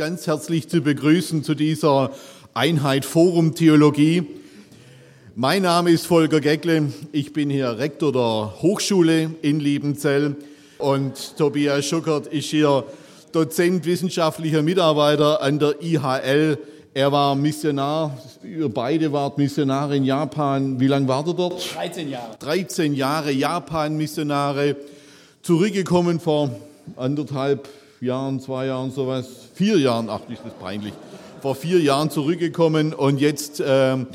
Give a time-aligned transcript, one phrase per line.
[0.00, 2.10] Ganz herzlich zu begrüßen zu dieser
[2.54, 4.26] Einheit Forum Theologie.
[5.34, 10.36] Mein Name ist Volker Geckle, ich bin hier Rektor der Hochschule in Liebenzell
[10.78, 12.84] und Tobias Schuckert ist hier
[13.32, 16.56] Dozent, wissenschaftlicher Mitarbeiter an der IHL.
[16.94, 20.80] Er war Missionar, ihr beide wart Missionare in Japan.
[20.80, 21.74] Wie lange war er dort?
[21.74, 22.36] 13 Jahre.
[22.38, 24.76] 13 Jahre Japan-Missionare,
[25.42, 26.52] zurückgekommen vor
[26.96, 27.68] anderthalb
[28.00, 30.94] Jahren, zwei Jahren, sowas, vier Jahren, ach, ist das peinlich,
[31.42, 34.06] vor vier Jahren zurückgekommen und jetzt ähm,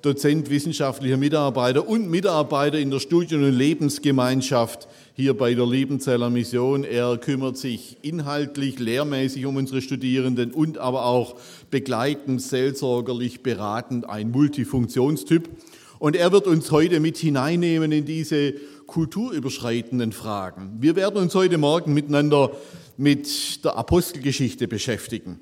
[0.00, 6.84] Dozent, wissenschaftlicher Mitarbeiter und Mitarbeiter in der Studien- und Lebensgemeinschaft hier bei der Liebenzeller Mission.
[6.84, 11.36] Er kümmert sich inhaltlich, lehrmäßig um unsere Studierenden und aber auch
[11.70, 15.50] begleitend, seelsorgerlich, beratend, ein Multifunktionstyp.
[15.98, 18.54] Und er wird uns heute mit hineinnehmen in diese
[18.86, 20.78] kulturüberschreitenden Fragen.
[20.80, 22.52] Wir werden uns heute Morgen miteinander
[22.96, 25.40] mit der Apostelgeschichte beschäftigen.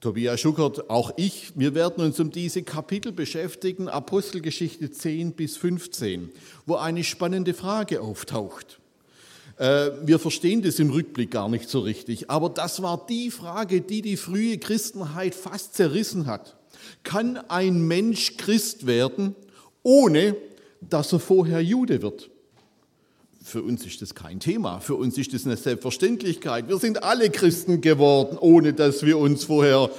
[0.00, 6.30] Tobias Schuckert, auch ich, wir werden uns um diese Kapitel beschäftigen, Apostelgeschichte 10 bis 15,
[6.66, 8.80] wo eine spannende Frage auftaucht.
[9.56, 13.80] Äh, wir verstehen das im Rückblick gar nicht so richtig, aber das war die Frage,
[13.80, 16.56] die die frühe Christenheit fast zerrissen hat.
[17.02, 19.34] Kann ein Mensch Christ werden,
[19.82, 20.36] ohne
[20.80, 22.30] dass er vorher Jude wird?
[23.46, 24.80] Für uns ist das kein Thema.
[24.80, 26.66] Für uns ist das eine Selbstverständlichkeit.
[26.66, 29.90] Wir sind alle Christen geworden, ohne dass wir uns vorher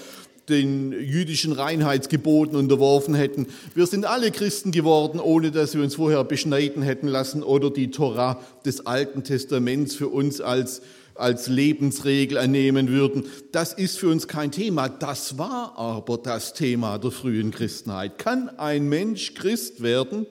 [0.49, 3.45] den jüdischen Reinheitsgeboten unterworfen hätten.
[3.75, 7.91] Wir sind alle Christen geworden, ohne dass wir uns vorher beschneiden hätten lassen oder die
[7.91, 10.81] Torah des Alten Testaments für uns als,
[11.13, 13.25] als Lebensregel annehmen würden.
[13.51, 14.89] Das ist für uns kein Thema.
[14.89, 18.17] Das war aber das Thema der frühen Christenheit.
[18.17, 20.25] Kann ein Mensch Christ werden,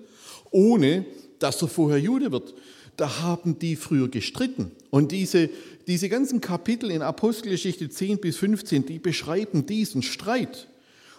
[0.51, 1.07] ohne
[1.39, 2.55] dass er vorher Jude wird?
[2.97, 4.71] Da haben die früher gestritten.
[4.91, 5.51] Und diese,
[5.87, 10.69] diese ganzen Kapitel in Apostelgeschichte 10 bis 15, die beschreiben diesen Streit.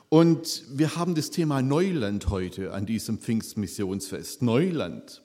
[0.10, 4.42] Und wir haben das Thema Neuland heute an diesem Pfingstmissionsfest.
[4.42, 5.22] Neuland.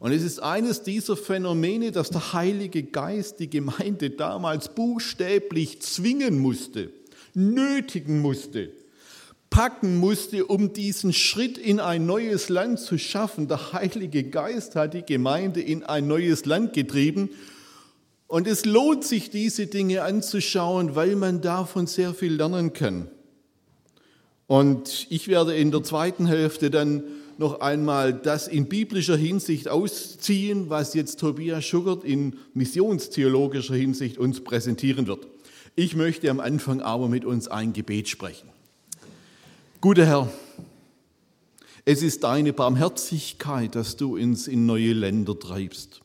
[0.00, 6.40] Und es ist eines dieser Phänomene, dass der Heilige Geist die Gemeinde damals buchstäblich zwingen
[6.40, 6.90] musste,
[7.34, 8.72] nötigen musste,
[9.52, 13.48] packen musste, um diesen Schritt in ein neues Land zu schaffen.
[13.48, 17.28] Der Heilige Geist hat die Gemeinde in ein neues Land getrieben.
[18.26, 23.08] Und es lohnt sich, diese Dinge anzuschauen, weil man davon sehr viel lernen kann.
[24.46, 27.02] Und ich werde in der zweiten Hälfte dann
[27.36, 34.42] noch einmal das in biblischer Hinsicht ausziehen, was jetzt Tobias Schuckert in missionstheologischer Hinsicht uns
[34.42, 35.26] präsentieren wird.
[35.76, 38.48] Ich möchte am Anfang aber mit uns ein Gebet sprechen.
[39.82, 40.32] Guter Herr,
[41.84, 46.02] es ist deine Barmherzigkeit, dass du uns in neue Länder treibst.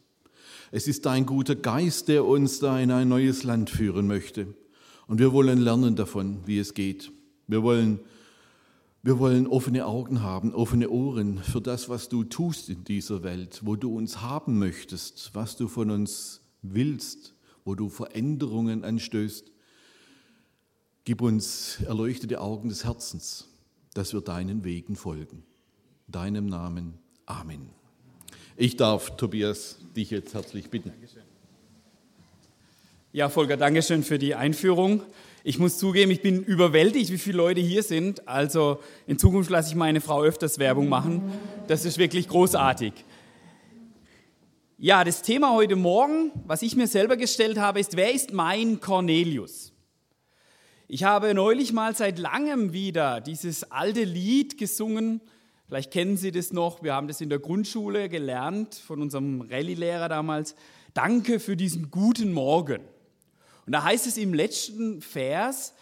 [0.72, 4.48] Es ist dein guter Geist, der uns da in ein neues Land führen möchte.
[5.06, 7.12] Und wir wollen lernen davon, wie es geht.
[7.46, 8.00] Wir wollen,
[9.04, 13.62] wir wollen offene Augen haben, offene Ohren für das, was du tust in dieser Welt,
[13.64, 19.52] wo du uns haben möchtest, was du von uns willst, wo du Veränderungen anstößt.
[21.04, 23.48] Gib uns erleuchtete Augen des Herzens,
[23.98, 25.44] dass wir deinen Wegen folgen.
[26.08, 27.00] Deinem Namen.
[27.26, 27.72] Amen.
[28.56, 30.94] Ich darf Tobias dich jetzt herzlich bitten.
[33.12, 35.02] Ja, Volker, danke schön für die Einführung.
[35.44, 38.28] Ich muss zugeben, ich bin überwältigt, wie viele Leute hier sind.
[38.28, 41.24] Also in Zukunft lasse ich meine Frau öfters Werbung machen.
[41.68, 42.94] Das ist wirklich großartig.
[44.78, 48.80] Ja, das Thema heute Morgen, was ich mir selber gestellt habe, ist, wer ist mein
[48.80, 49.74] Cornelius?
[50.90, 55.20] Ich habe neulich mal seit langem wieder dieses alte Lied gesungen.
[55.66, 56.82] Vielleicht kennen Sie das noch.
[56.82, 60.56] Wir haben das in der Grundschule gelernt von unserem Rallye-Lehrer damals.
[60.94, 62.80] Danke für diesen guten Morgen.
[63.66, 65.74] Und da heißt es im letzten Vers,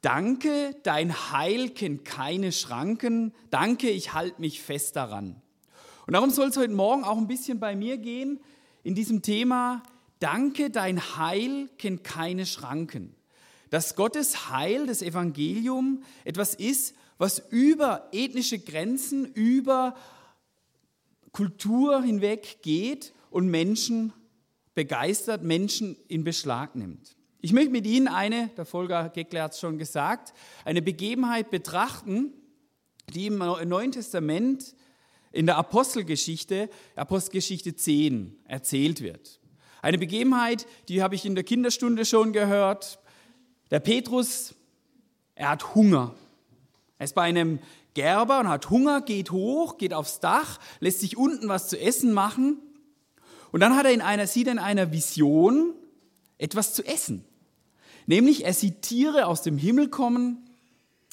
[0.00, 3.32] Danke, dein Heil kennt keine Schranken.
[3.50, 5.40] Danke, ich halte mich fest daran.
[6.08, 8.40] Und darum soll es heute Morgen auch ein bisschen bei mir gehen
[8.82, 9.84] in diesem Thema,
[10.18, 13.14] Danke, dein Heil kennt keine Schranken
[13.72, 19.96] dass Gottes Heil, das Evangelium, etwas ist, was über ethnische Grenzen, über
[21.32, 24.12] Kultur hinweg geht und Menschen
[24.74, 27.16] begeistert, Menschen in Beschlag nimmt.
[27.40, 30.34] Ich möchte mit Ihnen eine, der Volker Geckler hat es schon gesagt,
[30.66, 32.34] eine Begebenheit betrachten,
[33.14, 34.76] die im Neuen Testament
[35.32, 39.40] in der Apostelgeschichte, Apostelgeschichte 10, erzählt wird.
[39.80, 42.98] Eine Begebenheit, die habe ich in der Kinderstunde schon gehört.
[43.72, 44.54] Der Petrus,
[45.34, 46.14] er hat Hunger.
[46.98, 47.58] Er ist bei einem
[47.94, 52.12] Gerber und hat Hunger, geht hoch, geht aufs Dach, lässt sich unten was zu essen
[52.12, 52.58] machen.
[53.50, 55.72] Und dann hat er in einer, sieht er in einer Vision
[56.36, 57.24] etwas zu essen.
[58.04, 60.50] Nämlich er sieht Tiere aus dem Himmel kommen,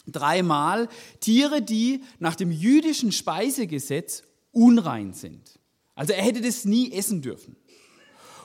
[0.06, 0.90] dreimal,
[1.22, 5.60] Tiere, die nach dem jüdischen Speisegesetz unrein sind.
[5.96, 7.56] Also er hätte das nie essen dürfen.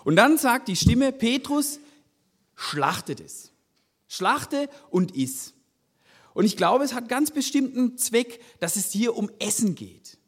[0.04, 1.80] Und dann sagt die Stimme, Petrus,
[2.54, 3.50] schlachte es.
[4.08, 5.54] Schlachte und iss.
[6.34, 10.18] Und ich glaube, es hat ganz bestimmten Zweck, dass es hier um Essen geht.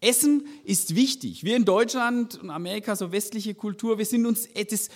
[0.00, 1.44] Essen ist wichtig.
[1.44, 4.88] Wir in Deutschland und Amerika, so westliche Kultur, wir sind uns des,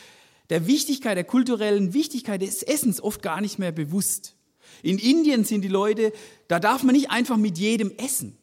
[0.51, 4.35] der Wichtigkeit, der kulturellen Wichtigkeit des Essens oft gar nicht mehr bewusst.
[4.83, 6.13] In Indien sind die Leute,
[6.49, 8.39] da darf man nicht einfach mit jedem essen.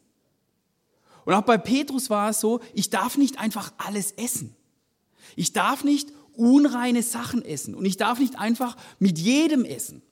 [1.24, 4.54] Und auch bei Petrus war es so, ich darf nicht einfach alles essen.
[5.36, 10.02] Ich darf nicht unreine Sachen essen und ich darf nicht einfach mit jedem essen.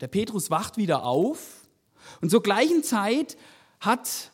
[0.00, 1.66] Der Petrus wacht wieder auf
[2.20, 3.36] und zur gleichen Zeit
[3.80, 4.30] hat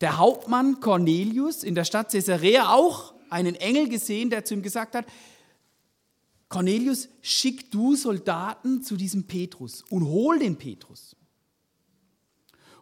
[0.00, 4.94] der Hauptmann Cornelius in der Stadt Caesarea auch einen Engel gesehen, der zu ihm gesagt
[4.94, 5.06] hat,
[6.48, 11.14] Cornelius, schick du Soldaten zu diesem Petrus und hol den Petrus.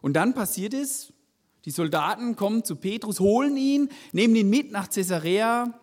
[0.01, 1.13] Und dann passiert es,
[1.65, 5.81] die Soldaten kommen zu Petrus, holen ihn, nehmen ihn mit nach Caesarea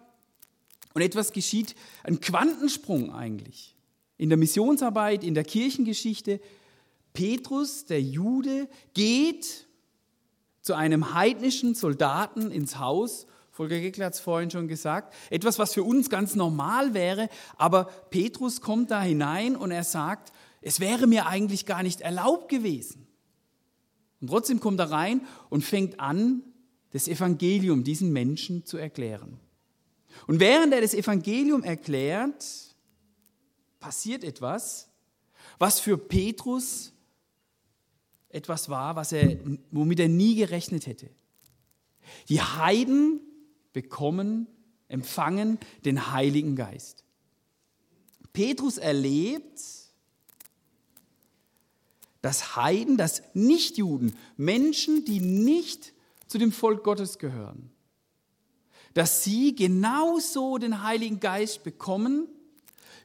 [0.94, 3.76] und etwas geschieht, ein Quantensprung eigentlich.
[4.18, 6.40] In der Missionsarbeit, in der Kirchengeschichte.
[7.14, 9.68] Petrus, der Jude, geht
[10.62, 13.28] zu einem heidnischen Soldaten ins Haus.
[13.52, 15.14] Volker Geckler hat es vorhin schon gesagt.
[15.30, 17.30] Etwas, was für uns ganz normal wäre.
[17.58, 20.32] Aber Petrus kommt da hinein und er sagt,
[20.62, 23.08] es wäre mir eigentlich gar nicht erlaubt gewesen.
[24.22, 26.42] Und trotzdem kommt er rein und fängt an,
[26.92, 29.40] das Evangelium diesen Menschen zu erklären.
[30.28, 32.46] Und während er das Evangelium erklärt,
[33.80, 34.90] passiert etwas,
[35.60, 36.94] was für Petrus
[38.30, 39.38] etwas war, was er,
[39.72, 41.10] womit er nie gerechnet hätte.
[42.30, 43.22] Die Heiden
[43.74, 44.48] bekommen,
[44.88, 47.04] empfangen den Heiligen Geist.
[48.32, 49.62] Petrus erlebt,
[52.22, 55.94] dass Heiden, dass Nichtjuden, Menschen, die nicht
[56.28, 57.73] zu dem Volk Gottes gehören,
[58.94, 62.28] dass sie genauso den Heiligen Geist bekommen,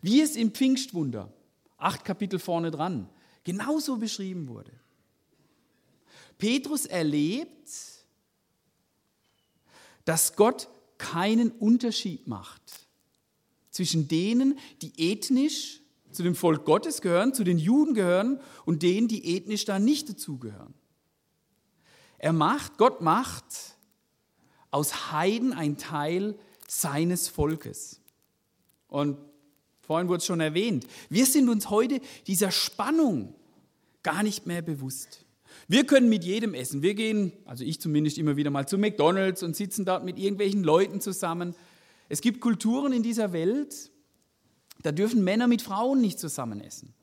[0.03, 1.33] wie es im Pfingstwunder,
[1.77, 3.09] acht Kapitel vorne dran,
[3.45, 4.73] genauso beschrieben wurde.
[6.37, 7.71] Petrus erlebt,
[10.05, 10.69] dass Gott
[10.99, 12.87] keinen Unterschied macht
[13.71, 15.81] zwischen denen, die ethnisch
[16.11, 20.09] zu dem Volk Gottes gehören, zu den Juden gehören und denen, die ethnisch da nicht
[20.09, 20.75] dazugehören.
[22.19, 23.45] Er macht, Gott macht
[24.71, 28.01] aus Heiden ein Teil seines Volkes.
[28.89, 29.19] Und
[29.81, 33.35] vorhin wurde es schon erwähnt, wir sind uns heute dieser Spannung
[34.03, 35.25] gar nicht mehr bewusst.
[35.67, 36.83] Wir können mit jedem essen.
[36.83, 40.63] Wir gehen, also ich zumindest immer wieder mal zu McDonald's und sitzen dort mit irgendwelchen
[40.63, 41.55] Leuten zusammen.
[42.09, 43.91] Es gibt Kulturen in dieser Welt,
[44.83, 46.95] da dürfen Männer mit Frauen nicht zusammen essen.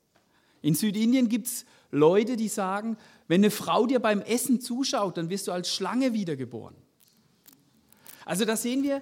[0.62, 5.30] In Südindien gibt es Leute, die sagen, wenn eine Frau dir beim Essen zuschaut, dann
[5.30, 6.76] wirst du als Schlange wiedergeboren.
[8.26, 9.02] Also da sehen wir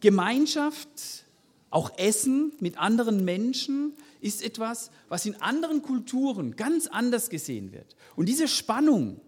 [0.00, 1.24] Gemeinschaft,
[1.70, 7.96] auch Essen mit anderen Menschen ist etwas, was in anderen Kulturen ganz anders gesehen wird.
[8.16, 9.20] Und diese Spannung,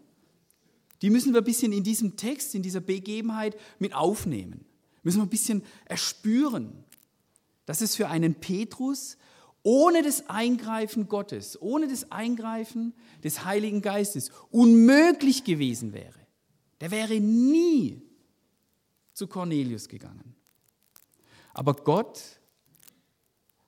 [1.02, 4.64] die müssen wir ein bisschen in diesem Text, in dieser Begebenheit mit aufnehmen.
[5.02, 6.84] Müssen wir ein bisschen erspüren,
[7.66, 9.16] dass es für einen Petrus
[9.62, 16.18] ohne das Eingreifen Gottes, ohne das Eingreifen des Heiligen Geistes unmöglich gewesen wäre.
[16.80, 18.02] Der wäre nie
[19.20, 20.34] zu Cornelius gegangen.
[21.52, 22.22] Aber Gott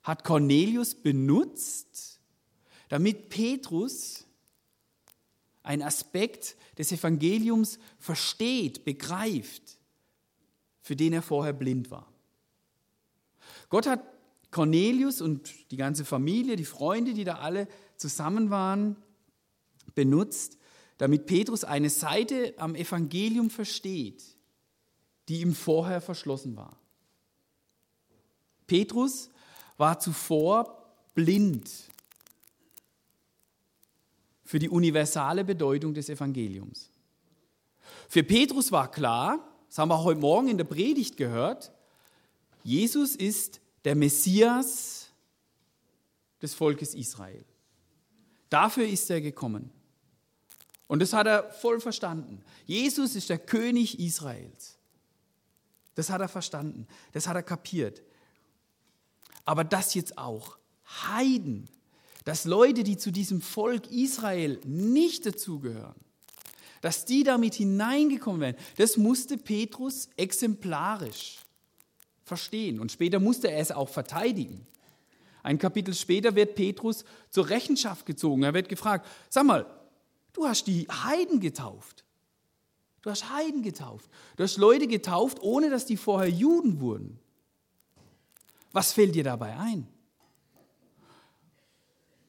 [0.01, 2.19] hat Cornelius benutzt,
[2.89, 4.25] damit Petrus
[5.61, 9.77] einen Aspekt des Evangeliums versteht, begreift,
[10.81, 12.11] für den er vorher blind war.
[13.69, 14.03] Gott hat
[14.49, 17.67] Cornelius und die ganze Familie, die Freunde, die da alle
[17.97, 18.95] zusammen waren,
[19.93, 20.57] benutzt,
[20.97, 24.32] damit Petrus eine Seite am Evangelium versteht,
[25.27, 26.77] die ihm vorher verschlossen war.
[28.67, 29.29] Petrus
[29.77, 31.69] war zuvor blind
[34.43, 36.89] für die universale Bedeutung des Evangeliums.
[38.07, 41.71] Für Petrus war klar, das haben wir heute Morgen in der Predigt gehört,
[42.63, 45.03] Jesus ist der Messias,
[46.43, 47.43] des Volkes Israel.
[48.49, 49.71] Dafür ist er gekommen.
[50.87, 52.43] Und das hat er voll verstanden.
[52.65, 54.77] Jesus ist der König Israels.
[55.95, 56.87] Das hat er verstanden.
[57.11, 58.01] Das hat er kapiert.
[59.45, 60.57] Aber das jetzt auch.
[61.07, 61.69] Heiden,
[62.25, 65.95] dass Leute, die zu diesem Volk Israel nicht dazugehören,
[66.81, 71.37] dass die damit hineingekommen wären, das musste Petrus exemplarisch
[72.23, 72.79] verstehen.
[72.79, 74.65] Und später musste er es auch verteidigen.
[75.43, 78.43] Ein Kapitel später wird Petrus zur Rechenschaft gezogen.
[78.43, 79.65] Er wird gefragt, sag mal,
[80.31, 82.02] du hast die Heiden getauft.
[83.03, 84.09] Du hast Heiden getauft.
[84.37, 87.19] Du hast Leute getauft, ohne dass die vorher Juden wurden.
[88.71, 89.87] Was fällt dir dabei ein?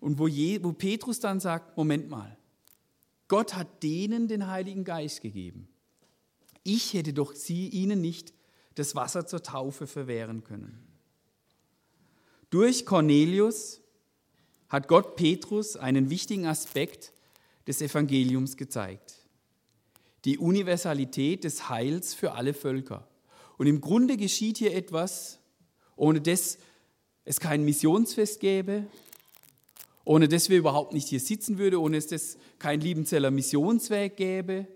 [0.00, 2.36] Und wo, Je, wo Petrus dann sagt, Moment mal,
[3.28, 5.68] Gott hat denen den Heiligen Geist gegeben.
[6.64, 8.34] Ich hätte doch sie ihnen nicht
[8.74, 10.86] das Wasser zur Taufe verwehren können.
[12.50, 13.80] Durch Cornelius
[14.68, 17.12] hat Gott Petrus einen wichtigen Aspekt
[17.66, 19.23] des Evangeliums gezeigt.
[20.24, 23.06] Die Universalität des Heils für alle Völker.
[23.58, 25.38] Und im Grunde geschieht hier etwas,
[25.96, 26.58] ohne dass
[27.24, 28.86] es kein Missionsfest gäbe,
[30.04, 34.66] ohne dass wir überhaupt nicht hier sitzen würden, ohne dass es kein Liebenzeller Missionsweg gäbe,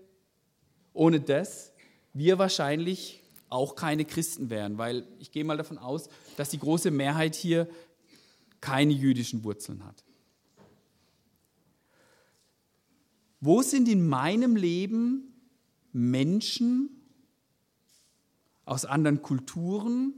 [0.93, 1.71] ohne dass
[2.13, 6.91] wir wahrscheinlich auch keine Christen wären, weil ich gehe mal davon aus, dass die große
[6.91, 7.67] Mehrheit hier
[8.61, 10.03] keine jüdischen Wurzeln hat.
[13.41, 15.28] Wo sind in meinem Leben
[15.91, 16.89] Menschen
[18.65, 20.13] aus anderen Kulturen,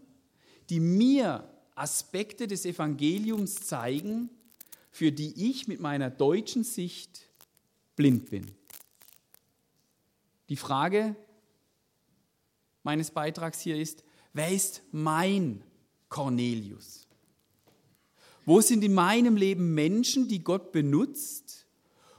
[0.70, 4.30] die mir Aspekte des Evangeliums zeigen,
[4.92, 7.30] für die ich mit meiner deutschen Sicht
[7.96, 8.46] blind bin?
[10.50, 11.16] Die Frage
[12.84, 15.64] meines Beitrags hier ist, wer ist mein
[16.10, 17.08] Cornelius?
[18.46, 21.68] Wo sind in meinem Leben Menschen, die Gott benutzt,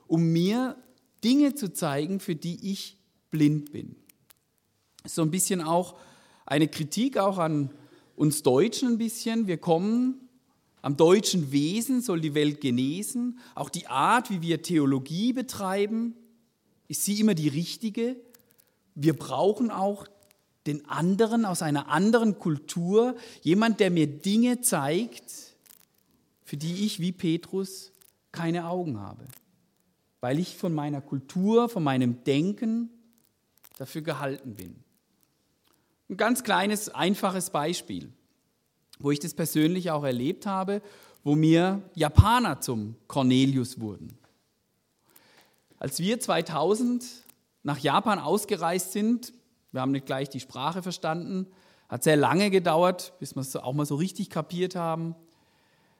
[0.07, 0.83] um mir
[1.25, 2.97] Dinge zu zeigen, für die ich
[3.33, 3.97] blind bin?
[5.05, 5.99] So ein bisschen auch
[6.47, 7.71] eine Kritik auch an
[8.15, 9.49] uns Deutschen ein bisschen.
[9.49, 10.29] Wir kommen
[10.83, 13.39] am deutschen Wesen soll die Welt genesen.
[13.55, 16.17] Auch die Art, wie wir Theologie betreiben,
[16.89, 18.17] ist sie immer die richtige.
[18.97, 20.09] Wir brauchen auch
[20.67, 25.33] den anderen aus einer anderen Kultur, jemand, der mir Dinge zeigt,
[26.45, 27.93] für die ich wie Petrus
[28.33, 29.27] keine Augen habe,
[30.21, 32.91] weil ich von meiner Kultur, von meinem Denken
[33.83, 34.77] dafür gehalten bin.
[36.09, 38.13] Ein ganz kleines, einfaches Beispiel,
[39.01, 40.83] wo ich das persönlich auch erlebt habe,
[41.25, 44.17] wo mir Japaner zum Cornelius wurden.
[45.81, 47.05] Als wir 2000
[47.65, 49.33] nach Japan ausgereist sind,
[49.73, 51.49] wir haben nicht gleich die Sprache verstanden.
[51.89, 55.17] Hat sehr lange gedauert, bis wir es auch mal so richtig kapiert haben.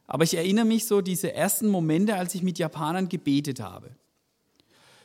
[0.07, 3.97] Aber ich erinnere mich so diese ersten Momente, als ich mit Japanern gebetet habe.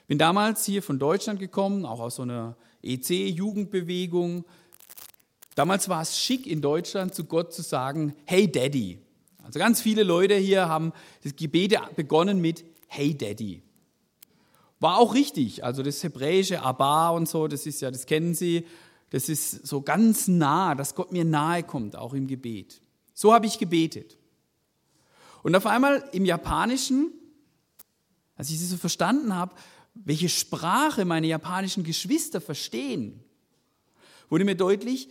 [0.07, 4.45] Bin damals hier von Deutschland gekommen, auch aus so einer EC-Jugendbewegung.
[5.55, 8.99] Damals war es schick in Deutschland zu Gott zu sagen, hey Daddy.
[9.43, 13.63] Also ganz viele Leute hier haben das Gebete begonnen mit Hey Daddy.
[14.79, 15.63] War auch richtig.
[15.63, 18.65] Also das hebräische Abba und so, das ist ja, das kennen Sie.
[19.09, 22.81] Das ist so ganz nah, dass Gott mir nahe kommt, auch im Gebet.
[23.13, 24.17] So habe ich gebetet.
[25.43, 27.11] Und auf einmal im Japanischen,
[28.35, 29.55] als ich das so verstanden habe,
[30.05, 33.23] welche Sprache meine japanischen Geschwister verstehen,
[34.29, 35.09] wurde mir deutlich,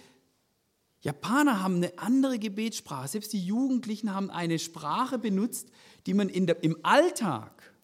[1.00, 3.08] Japaner haben eine andere Gebetssprache.
[3.08, 5.68] Selbst die Jugendlichen haben eine Sprache benutzt,
[6.06, 7.74] die man der, im Alltag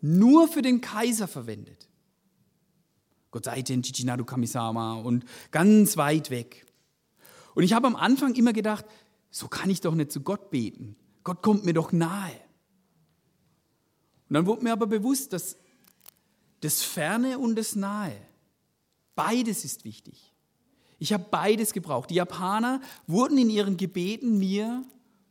[0.00, 1.88] nur für den Kaiser verwendet.
[3.30, 6.66] Gott sei den Chichinadu Kamisama und ganz weit weg.
[7.54, 8.86] Und ich habe am Anfang immer gedacht,
[9.30, 10.96] so kann ich doch nicht zu Gott beten.
[11.24, 12.40] Gott kommt mir doch nahe.
[14.28, 15.58] Und dann wurde mir aber bewusst, dass
[16.60, 18.16] das Ferne und das Nahe,
[19.14, 20.32] beides ist wichtig.
[20.98, 22.10] Ich habe beides gebraucht.
[22.10, 24.84] Die Japaner wurden in ihren Gebeten mir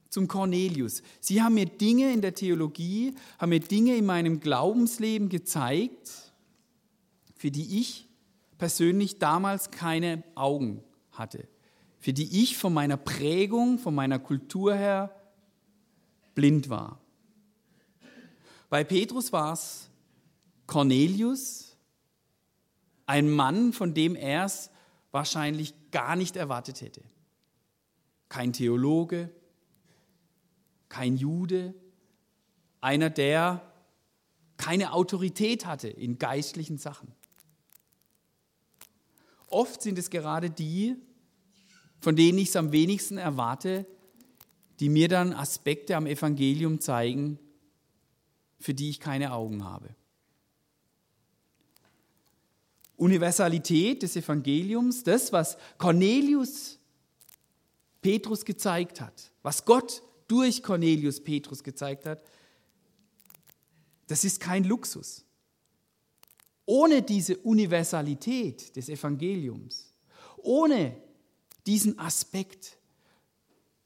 [0.10, 1.02] zum Cornelius.
[1.20, 6.32] Sie haben mir Dinge in der Theologie, haben mir Dinge in meinem Glaubensleben gezeigt,
[7.36, 8.08] für die ich
[8.58, 11.48] persönlich damals keine Augen hatte,
[12.00, 15.14] für die ich von meiner Prägung, von meiner Kultur her
[16.36, 17.00] blind war.
[18.70, 19.90] Bei Petrus war es
[20.68, 21.78] Cornelius,
[23.06, 24.72] ein Mann, von dem er es
[25.12, 27.02] wahrscheinlich gar nicht erwartet hätte.
[28.30, 29.32] Kein Theologe,
[30.90, 31.74] kein Jude,
[32.82, 33.72] einer, der
[34.58, 37.14] keine Autorität hatte in geistlichen Sachen.
[39.48, 40.96] Oft sind es gerade die,
[42.00, 43.86] von denen ich es am wenigsten erwarte,
[44.80, 47.40] die mir dann Aspekte am Evangelium zeigen,
[48.60, 49.96] für die ich keine Augen habe.
[52.98, 56.80] Universalität des Evangeliums, das, was Cornelius
[58.02, 62.22] Petrus gezeigt hat, was Gott durch Cornelius Petrus gezeigt hat,
[64.08, 65.26] das ist kein Luxus.
[66.66, 69.94] Ohne diese Universalität des Evangeliums,
[70.38, 70.96] ohne
[71.66, 72.78] diesen Aspekt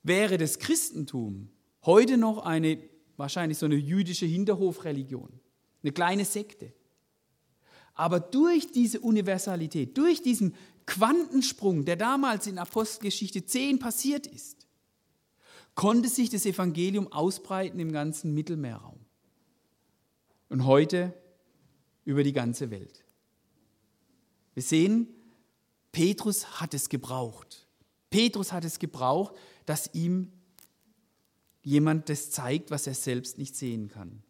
[0.04, 1.50] wäre das Christentum
[1.86, 2.78] heute noch eine
[3.18, 5.30] wahrscheinlich so eine jüdische Hinterhofreligion,
[5.84, 6.74] eine kleine Sekte.
[8.00, 14.68] Aber durch diese Universalität, durch diesen Quantensprung, der damals in Apostelgeschichte 10 passiert ist,
[15.76, 19.02] konnte sich das Evangelium ausbreiten im ganzen Mittelmeerraum.
[20.48, 21.14] Und heute
[22.06, 23.04] über die ganze Welt.
[24.54, 25.10] Wir sehen,
[25.92, 27.68] Petrus hat es gebraucht.
[28.12, 30.32] Petrus hat es gebraucht, dass ihm
[31.64, 34.24] jemand das zeigt, was er selbst nicht sehen kann.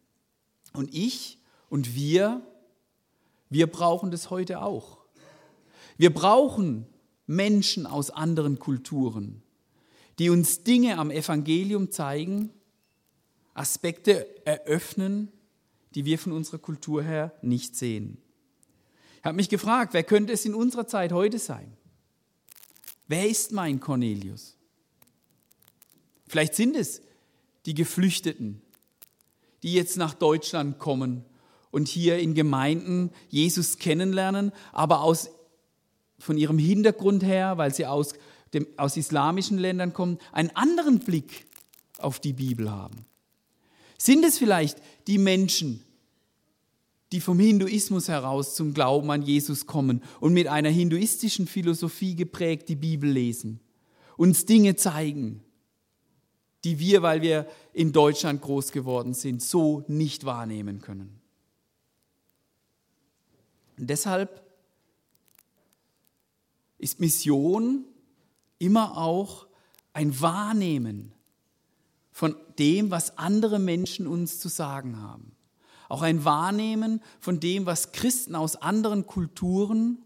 [0.72, 2.44] Und ich und wir
[3.50, 4.98] wir brauchen das heute auch.
[5.98, 6.86] Wir brauchen
[7.26, 9.42] Menschen aus anderen Kulturen,
[10.18, 12.50] die uns Dinge am Evangelium zeigen,
[13.52, 15.30] Aspekte eröffnen,
[15.94, 18.18] die wir von unserer Kultur her nicht sehen.
[19.18, 21.76] Ich habe mich gefragt, wer könnte es in unserer Zeit heute sein?
[23.08, 24.56] Wer ist mein Cornelius?
[26.26, 27.02] Vielleicht sind es
[27.66, 28.62] die Geflüchteten,
[29.64, 31.24] die jetzt nach Deutschland kommen
[31.70, 35.30] und hier in Gemeinden Jesus kennenlernen, aber aus,
[36.18, 38.14] von ihrem Hintergrund her, weil sie aus,
[38.52, 41.46] dem, aus islamischen Ländern kommen, einen anderen Blick
[41.98, 43.04] auf die Bibel haben.
[43.98, 45.84] Sind es vielleicht die Menschen,
[47.12, 52.68] die vom Hinduismus heraus zum Glauben an Jesus kommen und mit einer hinduistischen Philosophie geprägt
[52.68, 53.60] die Bibel lesen,
[54.16, 55.42] uns Dinge zeigen,
[56.64, 61.19] die wir, weil wir in Deutschland groß geworden sind, so nicht wahrnehmen können.
[63.80, 64.46] Und deshalb
[66.76, 67.86] ist Mission
[68.58, 69.46] immer auch
[69.94, 71.12] ein Wahrnehmen
[72.12, 75.34] von dem, was andere Menschen uns zu sagen haben.
[75.88, 80.04] Auch ein Wahrnehmen von dem, was Christen aus anderen Kulturen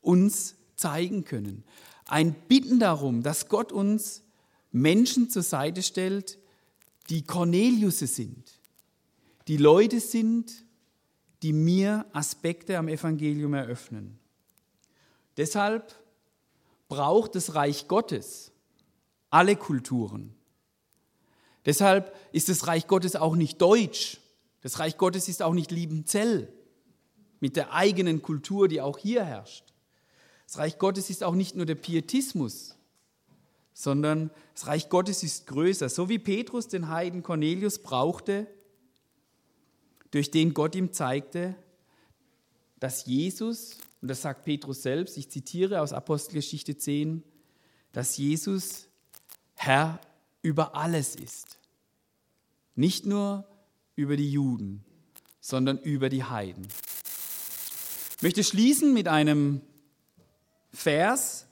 [0.00, 1.64] uns zeigen können.
[2.06, 4.22] Ein Bitten darum, dass Gott uns
[4.70, 6.38] Menschen zur Seite stellt,
[7.10, 8.60] die Cornelius sind,
[9.48, 10.65] die Leute sind,
[11.46, 14.18] die mir Aspekte am Evangelium eröffnen.
[15.36, 15.94] Deshalb
[16.88, 18.50] braucht das Reich Gottes
[19.30, 20.34] alle Kulturen.
[21.64, 24.18] Deshalb ist das Reich Gottes auch nicht deutsch.
[24.60, 26.52] Das Reich Gottes ist auch nicht Liebenzell
[27.38, 29.72] mit der eigenen Kultur, die auch hier herrscht.
[30.48, 32.74] Das Reich Gottes ist auch nicht nur der Pietismus,
[33.72, 35.90] sondern das Reich Gottes ist größer.
[35.90, 38.48] So wie Petrus den Heiden Cornelius brauchte,
[40.16, 41.54] durch den Gott ihm zeigte,
[42.80, 47.22] dass Jesus, und das sagt Petrus selbst, ich zitiere aus Apostelgeschichte 10,
[47.92, 48.88] dass Jesus
[49.56, 50.00] Herr
[50.40, 51.58] über alles ist.
[52.76, 53.46] Nicht nur
[53.94, 54.82] über die Juden,
[55.42, 56.66] sondern über die Heiden.
[58.16, 59.60] Ich möchte schließen mit einem
[60.72, 61.46] Vers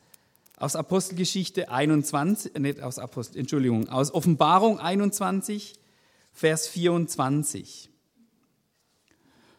[0.56, 5.74] aus Apostelgeschichte 21, nicht aus Apostel, Entschuldigung, aus Offenbarung 21,
[6.32, 7.90] Vers 24.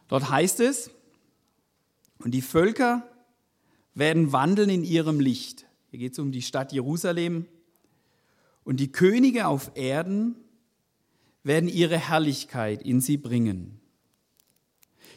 [0.08, 0.92] Dort heißt es,
[2.20, 3.08] und die Völker
[3.94, 5.66] werden wandeln in ihrem Licht.
[5.90, 7.46] Hier geht es um die Stadt Jerusalem.
[8.64, 10.36] Und die Könige auf Erden
[11.44, 13.80] werden ihre Herrlichkeit in sie bringen.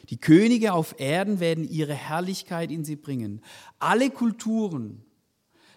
[0.09, 3.41] Die Könige auf Erden werden ihre Herrlichkeit in sie bringen.
[3.79, 5.03] Alle Kulturen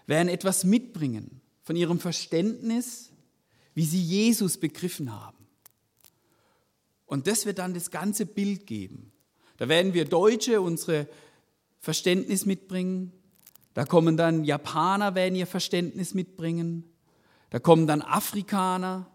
[0.06, 3.12] werden etwas mitbringen von ihrem Verständnis,
[3.74, 5.41] wie sie Jesus begriffen haben.
[7.12, 9.12] Und das wird dann das ganze Bild geben.
[9.58, 11.06] Da werden wir Deutsche unsere
[11.78, 13.12] Verständnis mitbringen.
[13.74, 16.84] Da kommen dann Japaner, werden ihr Verständnis mitbringen.
[17.50, 19.10] Da kommen dann Afrikaner.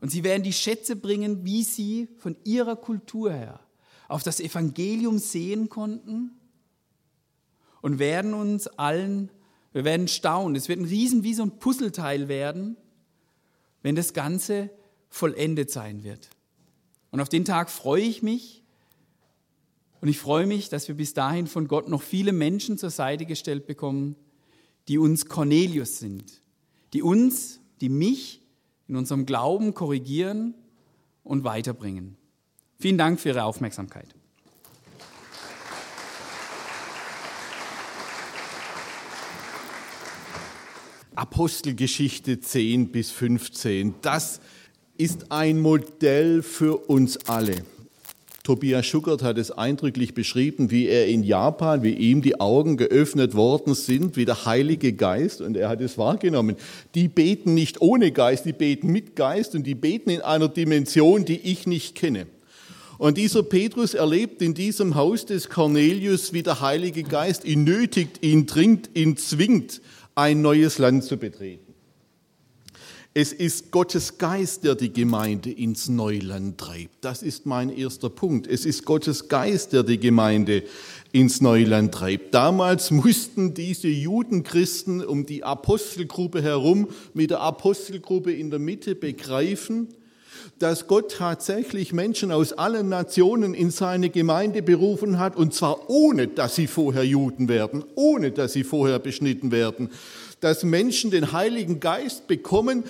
[0.00, 3.58] Und sie werden die Schätze bringen, wie sie von ihrer Kultur her
[4.06, 6.30] auf das Evangelium sehen konnten
[7.82, 9.32] und werden uns allen,
[9.72, 10.54] wir werden staunen.
[10.54, 12.76] Es wird ein Riesen wie so ein Puzzleteil werden,
[13.82, 14.70] wenn das Ganze
[15.08, 16.28] vollendet sein wird.
[17.16, 18.62] Und auf den Tag freue ich mich.
[20.02, 23.24] Und ich freue mich, dass wir bis dahin von Gott noch viele Menschen zur Seite
[23.24, 24.16] gestellt bekommen,
[24.86, 26.42] die uns Cornelius sind,
[26.92, 28.42] die uns, die mich
[28.86, 30.52] in unserem Glauben korrigieren
[31.24, 32.18] und weiterbringen.
[32.78, 34.14] Vielen Dank für Ihre Aufmerksamkeit.
[41.14, 43.94] Apostelgeschichte 10 bis 15.
[44.02, 44.42] Das
[44.98, 47.56] ist ein Modell für uns alle.
[48.46, 53.34] Tobias Schuckert hat es eindrücklich beschrieben, wie er in Japan, wie ihm die Augen geöffnet
[53.34, 56.54] worden sind, wie der Heilige Geist, und er hat es wahrgenommen.
[56.94, 61.24] Die beten nicht ohne Geist, die beten mit Geist und die beten in einer Dimension,
[61.24, 62.28] die ich nicht kenne.
[62.98, 68.22] Und dieser Petrus erlebt in diesem Haus des Cornelius, wie der Heilige Geist ihn nötigt,
[68.24, 69.80] ihn dringt, ihn zwingt,
[70.14, 71.65] ein neues Land zu betreten.
[73.18, 76.96] Es ist Gottes Geist, der die Gemeinde ins Neuland treibt.
[77.00, 78.46] Das ist mein erster Punkt.
[78.46, 80.64] Es ist Gottes Geist, der die Gemeinde
[81.12, 82.34] ins Neuland treibt.
[82.34, 89.88] Damals mussten diese Judenchristen um die Apostelgruppe herum mit der Apostelgruppe in der Mitte begreifen,
[90.58, 96.28] dass Gott tatsächlich Menschen aus allen Nationen in seine Gemeinde berufen hat, und zwar ohne,
[96.28, 99.90] dass sie vorher Juden werden, ohne, dass sie vorher beschnitten werden,
[100.40, 102.84] dass Menschen den Heiligen Geist bekommen,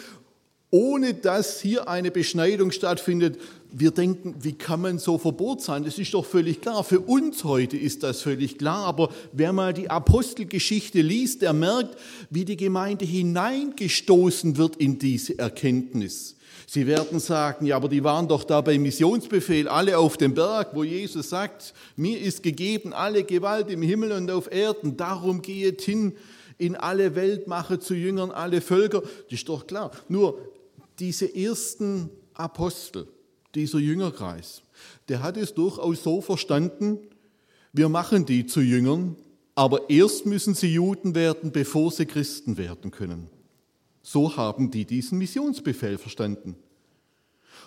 [0.76, 3.38] ohne dass hier eine Beschneidung stattfindet.
[3.72, 5.84] Wir denken, wie kann man so verbohrt sein?
[5.84, 6.84] Das ist doch völlig klar.
[6.84, 8.84] Für uns heute ist das völlig klar.
[8.84, 15.38] Aber wer mal die Apostelgeschichte liest, der merkt, wie die Gemeinde hineingestoßen wird in diese
[15.38, 16.36] Erkenntnis.
[16.66, 20.74] Sie werden sagen, ja, aber die waren doch da beim Missionsbefehl, alle auf dem Berg,
[20.74, 25.80] wo Jesus sagt, mir ist gegeben alle Gewalt im Himmel und auf Erden, darum gehet
[25.80, 26.16] hin
[26.58, 29.00] in alle Welt, mache zu Jüngern alle Völker.
[29.00, 29.90] Das ist doch klar.
[30.08, 30.38] Nur
[30.98, 33.08] diese ersten Apostel,
[33.54, 34.62] dieser Jüngerkreis,
[35.08, 36.98] der hat es durchaus so verstanden,
[37.72, 39.16] wir machen die zu Jüngern,
[39.54, 43.30] aber erst müssen sie Juden werden, bevor sie Christen werden können.
[44.02, 46.56] So haben die diesen Missionsbefehl verstanden.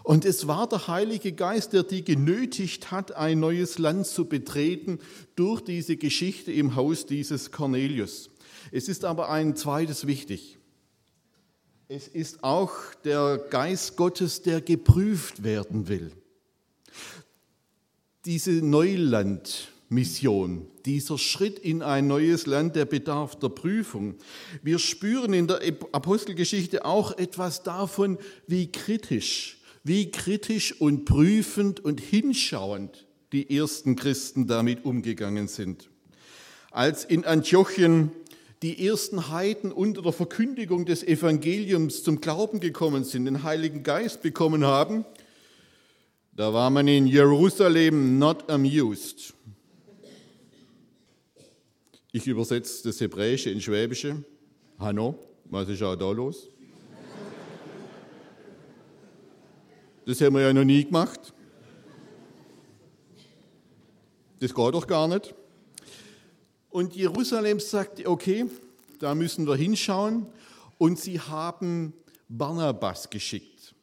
[0.04, 5.00] Und es war der Heilige Geist, der die genötigt hat, ein neues Land zu betreten
[5.36, 8.30] durch diese Geschichte im Haus dieses Cornelius.
[8.72, 10.59] Es ist aber ein zweites wichtig.
[11.91, 12.71] Es ist auch
[13.04, 16.12] der Geist Gottes, der geprüft werden will.
[18.25, 24.17] Diese Neuland, Mission, dieser Schritt in ein neues Land, der bedarf der Prüfung.
[24.62, 31.99] Wir spüren in der Apostelgeschichte auch etwas davon, wie kritisch, wie kritisch und prüfend und
[31.99, 35.89] hinschauend die ersten Christen damit umgegangen sind.
[36.69, 38.12] Als in Antiochien
[38.62, 44.22] die ersten Heiden unter der Verkündigung des Evangeliums zum Glauben gekommen sind, den Heiligen Geist
[44.22, 45.06] bekommen haben,
[46.34, 49.34] da war man in Jerusalem not amused.
[52.12, 54.24] Ich übersetze das Hebräische ins Schwäbische.
[54.78, 56.48] Hanno, was ist auch da los?
[60.06, 61.34] Das haben wir ja noch nie gemacht.
[64.39, 65.36] Das geht doch gar nicht.
[66.70, 68.46] Und Jerusalem sagte, okay,
[69.00, 70.26] da müssen wir hinschauen.
[70.78, 71.94] Und sie haben
[72.28, 73.74] Barnabas geschickt.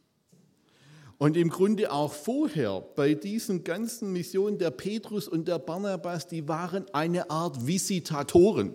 [1.18, 6.46] Und im Grunde auch vorher bei diesen ganzen Missionen der Petrus und der Barnabas, die
[6.46, 8.75] waren eine Art Visitatoren.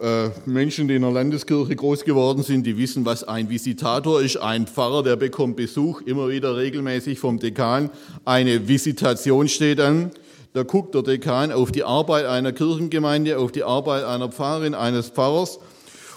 [0.00, 4.36] Äh, Menschen, die in der Landeskirche groß geworden sind, die wissen, was ein Visitator ist.
[4.36, 7.90] Ein Pfarrer, der bekommt Besuch, immer wieder regelmäßig vom Dekan.
[8.24, 10.10] Eine Visitation steht an.
[10.56, 15.10] Da guckt der Dekan auf die Arbeit einer Kirchengemeinde, auf die Arbeit einer Pfarrerin, eines
[15.10, 15.58] Pfarrers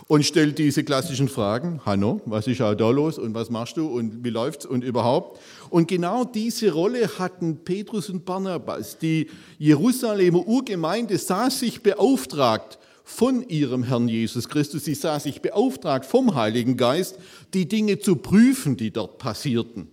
[0.07, 1.81] und stellt diese klassischen Fragen.
[1.85, 5.41] Hanno, was ist da los und was machst du und wie läuft's und überhaupt?
[5.69, 8.97] Und genau diese Rolle hatten Petrus und Barnabas.
[8.97, 14.85] Die Jerusalemer Urgemeinde sah sich beauftragt von ihrem Herrn Jesus Christus.
[14.85, 17.17] Sie sah sich beauftragt vom Heiligen Geist,
[17.53, 19.89] die Dinge zu prüfen, die dort passierten.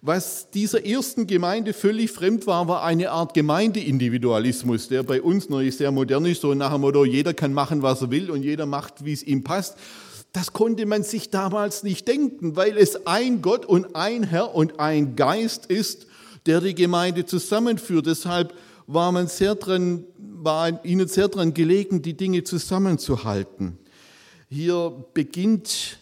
[0.00, 5.60] Was dieser ersten Gemeinde völlig fremd war, war eine Art Gemeindeindividualismus, der bei uns noch
[5.72, 8.64] sehr modern ist, so nach dem Motto, jeder kann machen, was er will und jeder
[8.64, 9.76] macht, wie es ihm passt.
[10.32, 14.78] Das konnte man sich damals nicht denken, weil es ein Gott und ein Herr und
[14.78, 16.06] ein Geist ist,
[16.46, 18.06] der die Gemeinde zusammenführt.
[18.06, 18.54] Deshalb
[18.86, 23.78] war man sehr dran, war ihnen sehr dran gelegen, die Dinge zusammenzuhalten.
[24.48, 25.98] Hier beginnt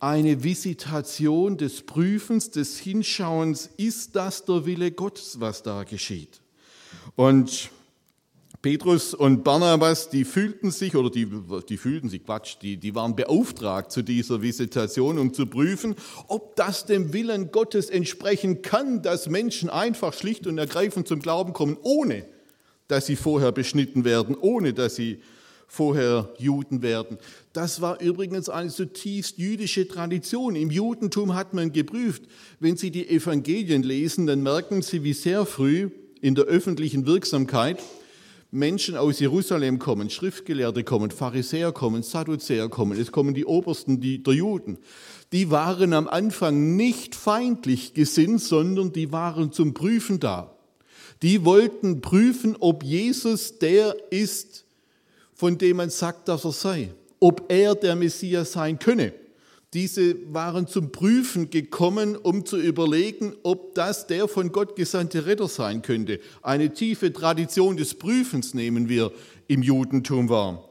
[0.00, 6.40] eine Visitation des Prüfens, des Hinschauens, ist das der Wille Gottes, was da geschieht?
[7.16, 7.70] Und
[8.60, 11.28] Petrus und Barnabas, die fühlten sich, oder die,
[11.68, 15.94] die fühlten sich, Quatsch, die, die waren beauftragt zu dieser Visitation, um zu prüfen,
[16.26, 21.52] ob das dem Willen Gottes entsprechen kann, dass Menschen einfach schlicht und ergreifend zum Glauben
[21.52, 22.24] kommen, ohne
[22.88, 25.20] dass sie vorher beschnitten werden, ohne dass sie
[25.68, 27.18] vorher Juden werden.
[27.52, 30.56] Das war übrigens eine zutiefst jüdische Tradition.
[30.56, 32.22] Im Judentum hat man geprüft,
[32.58, 37.78] wenn Sie die Evangelien lesen, dann merken Sie, wie sehr früh in der öffentlichen Wirksamkeit
[38.50, 44.22] Menschen aus Jerusalem kommen, Schriftgelehrte kommen, Pharisäer kommen, Sadduzäer kommen, es kommen die Obersten die,
[44.22, 44.78] der Juden.
[45.32, 50.56] Die waren am Anfang nicht feindlich gesinnt, sondern die waren zum Prüfen da.
[51.20, 54.64] Die wollten prüfen, ob Jesus der ist,
[55.38, 59.12] von dem man sagt, dass er sei, ob er der Messias sein könne.
[59.72, 65.46] Diese waren zum Prüfen gekommen, um zu überlegen, ob das der von Gott gesandte Retter
[65.46, 66.18] sein könnte.
[66.42, 69.12] Eine tiefe Tradition des Prüfens nehmen wir
[69.46, 70.67] im Judentum wahr.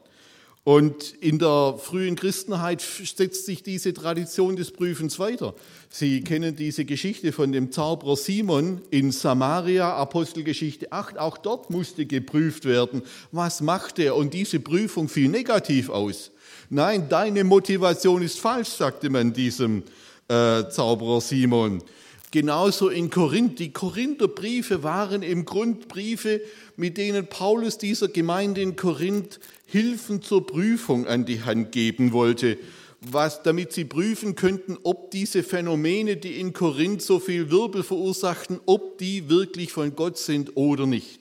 [0.64, 5.54] Und in der frühen Christenheit setzt sich diese Tradition des Prüfens weiter.
[5.88, 11.18] Sie kennen diese Geschichte von dem Zauberer Simon in Samaria, Apostelgeschichte 8.
[11.18, 14.14] Auch dort musste geprüft werden, was macht er?
[14.14, 16.32] Und diese Prüfung fiel negativ aus.
[16.68, 19.84] Nein, deine Motivation ist falsch, sagte man diesem
[20.28, 21.82] äh, Zauberer Simon.
[22.30, 23.58] Genauso in Korinth.
[23.58, 26.42] Die Korintherbriefe waren im Grund Briefe,
[26.76, 32.56] mit denen Paulus dieser Gemeinde in Korinth Hilfen zur Prüfung an die Hand geben wollte,
[33.02, 38.60] was, damit sie prüfen könnten, ob diese Phänomene, die in Korinth so viel Wirbel verursachten,
[38.64, 41.20] ob die wirklich von Gott sind oder nicht.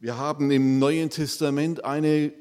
[0.00, 2.32] Wir haben im Neuen Testament eine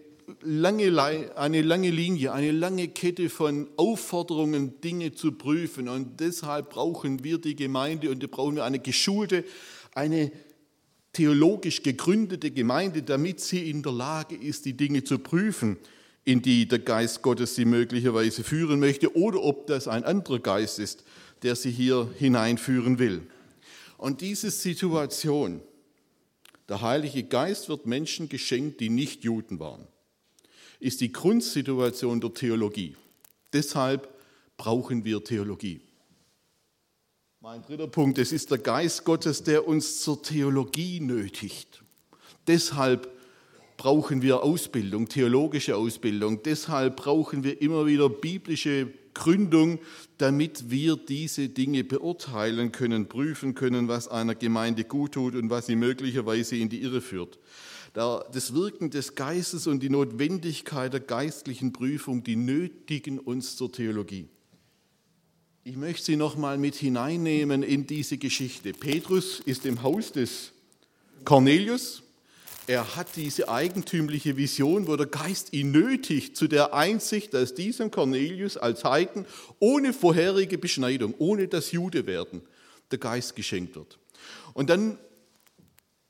[0.42, 5.88] lange, eine lange Linie, eine lange Kette von Aufforderungen, Dinge zu prüfen.
[5.88, 9.46] Und deshalb brauchen wir die Gemeinde und brauchen wir eine geschulte,
[9.94, 10.32] eine
[11.14, 15.78] theologisch gegründete Gemeinde, damit sie in der Lage ist, die Dinge zu prüfen,
[16.26, 20.80] in die der Geist Gottes sie möglicherweise führen möchte oder ob das ein anderer Geist
[20.80, 21.04] ist,
[21.44, 23.22] der sie hier hineinführen will.
[23.98, 25.62] Und diese Situation,
[26.68, 29.88] der Heilige Geist wird Menschen geschenkt, die nicht Juden waren
[30.84, 32.96] ist die Grundsituation der Theologie.
[33.54, 34.10] Deshalb
[34.58, 35.80] brauchen wir Theologie.
[37.46, 41.84] Mein dritter Punkt, es ist der Geist Gottes, der uns zur Theologie nötigt.
[42.48, 43.12] Deshalb
[43.76, 46.42] brauchen wir Ausbildung, theologische Ausbildung.
[46.44, 49.80] Deshalb brauchen wir immer wieder biblische Gründung,
[50.20, 55.66] damit wir diese Dinge beurteilen können, prüfen können, was einer Gemeinde gut tut und was
[55.66, 57.40] sie möglicherweise in die Irre führt
[57.94, 64.30] das Wirken des Geistes und die Notwendigkeit der geistlichen Prüfung, die nötigen uns zur Theologie.
[65.66, 68.74] Ich möchte Sie noch mal mit hineinnehmen in diese Geschichte.
[68.74, 70.52] Petrus ist im Haus des
[71.24, 72.04] Cornelius.
[72.68, 77.92] Er hat diese eigentümliche Vision, wo der Geist ihn nötigt zu der Einsicht, dass diesem
[77.92, 79.26] Cornelius als Heiden
[79.60, 82.42] ohne vorherige Beschneidung, ohne das Jude werden,
[82.92, 83.98] der Geist geschenkt wird.
[84.54, 84.98] Und dann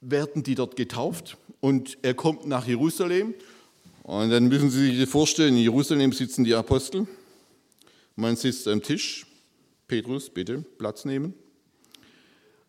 [0.01, 3.35] werden die dort getauft und er kommt nach Jerusalem.
[4.01, 7.05] Und dann müssen Sie sich vorstellen, in Jerusalem sitzen die Apostel.
[8.15, 9.27] Man sitzt am Tisch.
[9.93, 11.35] Petrus, bitte Platz nehmen.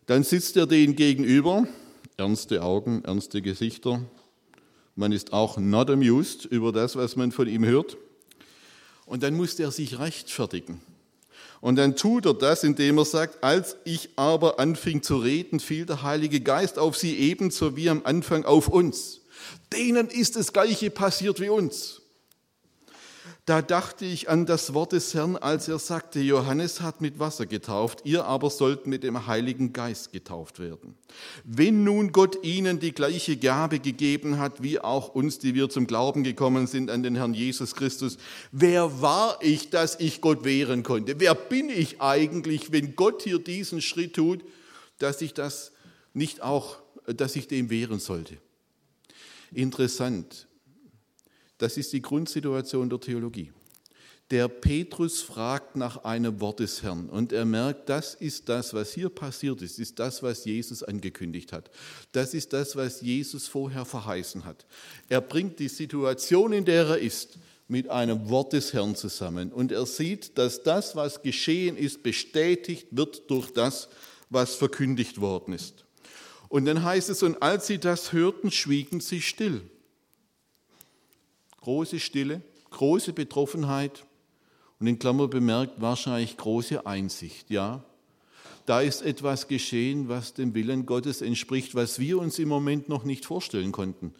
[0.05, 1.67] Dann sitzt er denen gegenüber.
[2.17, 3.99] Ernste Augen, ernste Gesichter.
[4.93, 7.97] Man ist auch not amused über das, was man von ihm hört.
[9.07, 10.81] Und dann muss er sich rechtfertigen.
[11.61, 15.87] Und dann tut er das, indem er sagt, als ich aber anfing zu reden, fiel
[15.87, 19.21] der Heilige Geist auf sie ebenso wie am Anfang auf uns.
[19.73, 22.03] Denen ist das Gleiche passiert wie uns.
[23.45, 27.45] Da dachte ich an das Wort des Herrn, als er sagte, Johannes hat mit Wasser
[27.45, 30.97] getauft, ihr aber sollt mit dem Heiligen Geist getauft werden.
[31.43, 35.85] Wenn nun Gott ihnen die gleiche Gabe gegeben hat, wie auch uns, die wir zum
[35.85, 38.17] Glauben gekommen sind an den Herrn Jesus Christus,
[38.51, 41.19] wer war ich, dass ich Gott wehren konnte?
[41.19, 44.43] Wer bin ich eigentlich, wenn Gott hier diesen Schritt tut,
[44.97, 45.71] dass ich das
[46.15, 48.37] nicht auch, dass ich dem wehren sollte?
[49.51, 50.47] Interessant.
[51.57, 53.51] Das ist die Grundsituation der Theologie.
[54.31, 58.91] Der Petrus fragt nach einem Wort des Herrn und er merkt, das ist das, was
[58.91, 61.69] hier passiert ist, ist das, was Jesus angekündigt hat.
[62.11, 64.65] Das ist das, was Jesus vorher verheißen hat.
[65.09, 67.37] Er bringt die Situation, in der er ist,
[67.67, 72.87] mit einem Wort des Herrn zusammen und er sieht, dass das, was geschehen ist, bestätigt
[72.91, 73.89] wird durch das,
[74.31, 75.85] was verkündigt worden ist.
[76.49, 79.61] Und dann heißt es, und als sie das hörten, schwiegen sie still
[81.65, 84.05] große Stille, große Betroffenheit
[84.79, 87.49] und in Klammer bemerkt wahrscheinlich große Einsicht.
[87.49, 87.83] Ja,
[88.67, 93.03] da ist etwas geschehen, was dem Willen Gottes entspricht, was wir uns im Moment noch
[93.03, 94.13] nicht vorstellen konnten,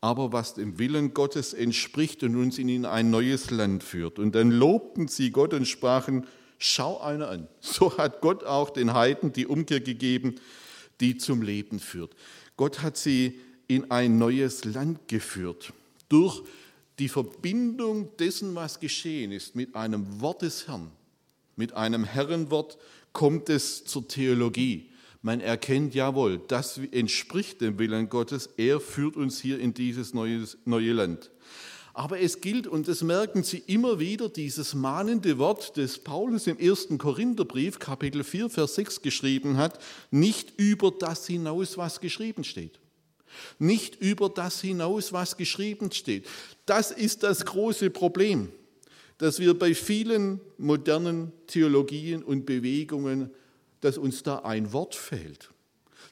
[0.00, 4.20] aber was dem Willen Gottes entspricht und uns in ein neues Land führt.
[4.20, 7.48] Und dann lobten sie Gott und sprachen, schau einer an.
[7.60, 10.36] So hat Gott auch den Heiden die Umkehr gegeben,
[11.00, 12.14] die zum Leben führt.
[12.56, 15.72] Gott hat sie in ein neues Land geführt
[16.08, 16.44] durch
[16.98, 20.90] die Verbindung dessen, was geschehen ist, mit einem Wort des Herrn,
[21.56, 22.78] mit einem Herrenwort,
[23.12, 24.90] kommt es zur Theologie.
[25.22, 28.50] Man erkennt jawohl, das entspricht dem Willen Gottes.
[28.56, 31.30] Er führt uns hier in dieses neue, Land.
[31.94, 36.58] Aber es gilt, und das merken Sie immer wieder, dieses mahnende Wort, das Paulus im
[36.58, 39.78] ersten Korintherbrief, Kapitel 4, Vers 6 geschrieben hat,
[40.10, 42.80] nicht über das hinaus, was geschrieben steht.
[43.58, 46.26] Nicht über das hinaus, was geschrieben steht.
[46.66, 48.48] Das ist das große Problem,
[49.18, 53.30] dass wir bei vielen modernen Theologien und Bewegungen
[53.82, 55.50] dass uns da ein Wort fehlt,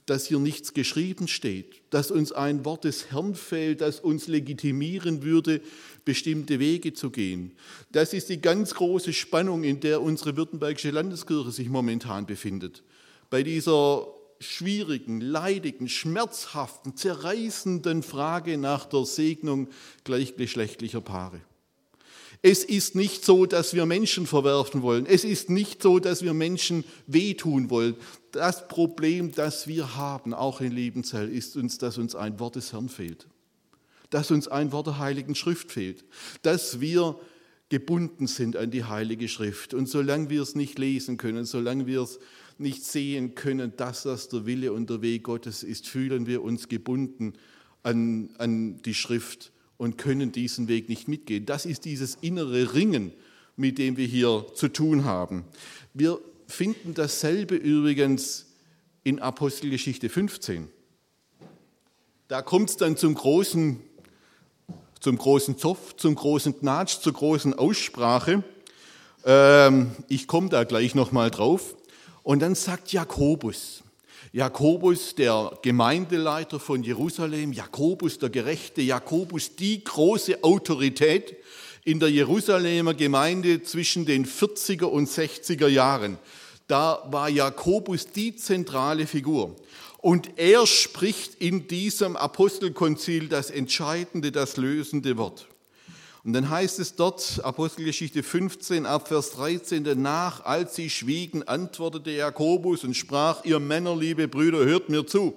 [0.05, 5.23] dass hier nichts geschrieben steht, dass uns ein Wort des Herrn fehlt, das uns legitimieren
[5.23, 5.63] würde,
[6.05, 7.53] bestimmte Wege zu gehen.
[7.93, 12.83] Das ist die ganz große Spannung, in der unsere Württembergische Landeskirche sich momentan befindet.
[13.31, 14.09] Bei dieser
[14.41, 19.69] schwierigen, leidigen, schmerzhaften, zerreißenden Frage nach der Segnung
[20.05, 21.41] gleichgeschlechtlicher Paare.
[22.43, 25.05] Es ist nicht so, dass wir Menschen verwerfen wollen.
[25.05, 27.97] Es ist nicht so, dass wir Menschen wehtun wollen.
[28.33, 32.73] Das Problem, das wir haben, auch in Lebenshell, ist uns, dass uns ein Wort des
[32.73, 33.27] Herrn fehlt.
[34.09, 36.03] Dass uns ein Wort der Heiligen Schrift fehlt.
[36.41, 37.21] Dass wir
[37.71, 39.73] gebunden sind an die Heilige Schrift.
[39.73, 42.19] Und solange wir es nicht lesen können, solange wir es
[42.59, 46.69] nicht sehen können, dass das der Wille und der Weg Gottes ist, fühlen wir uns
[46.69, 47.33] gebunden
[47.83, 51.47] an, an die Schrift und können diesen Weg nicht mitgehen.
[51.47, 53.13] Das ist dieses innere Ringen,
[53.57, 55.45] mit dem wir hier zu tun haben.
[55.95, 58.47] Wir finden dasselbe übrigens
[59.05, 60.69] in Apostelgeschichte 15.
[62.29, 63.81] Da kommt es dann zum großen,
[65.01, 68.45] zum großen Zoff, zum großen Gnatsch, zur großen Aussprache.
[69.25, 71.75] Ähm, ich komme da gleich nochmal drauf.
[72.23, 73.83] Und dann sagt Jakobus,
[74.33, 81.37] Jakobus, der Gemeindeleiter von Jerusalem, Jakobus, der Gerechte, Jakobus, die große Autorität
[81.85, 86.19] in der Jerusalemer Gemeinde zwischen den 40er und 60er Jahren.
[86.67, 89.57] Da war Jakobus die zentrale Figur.
[90.01, 95.47] Und er spricht in diesem Apostelkonzil das entscheidende, das lösende Wort.
[96.25, 102.11] Und dann heißt es dort, Apostelgeschichte 15, ab Vers 13, danach, als sie schwiegen, antwortete
[102.11, 105.35] Jakobus und sprach, ihr Männer, liebe Brüder, hört mir zu.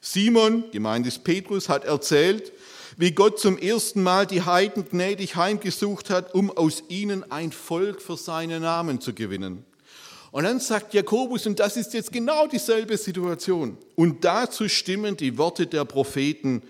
[0.00, 2.52] Simon, gemeint ist Petrus, hat erzählt,
[2.96, 8.00] wie Gott zum ersten Mal die Heiden gnädig heimgesucht hat, um aus ihnen ein Volk
[8.00, 9.64] für seinen Namen zu gewinnen.
[10.34, 15.38] Und dann sagt Jakobus, und das ist jetzt genau dieselbe Situation, und dazu stimmen die
[15.38, 16.64] Worte der Propheten,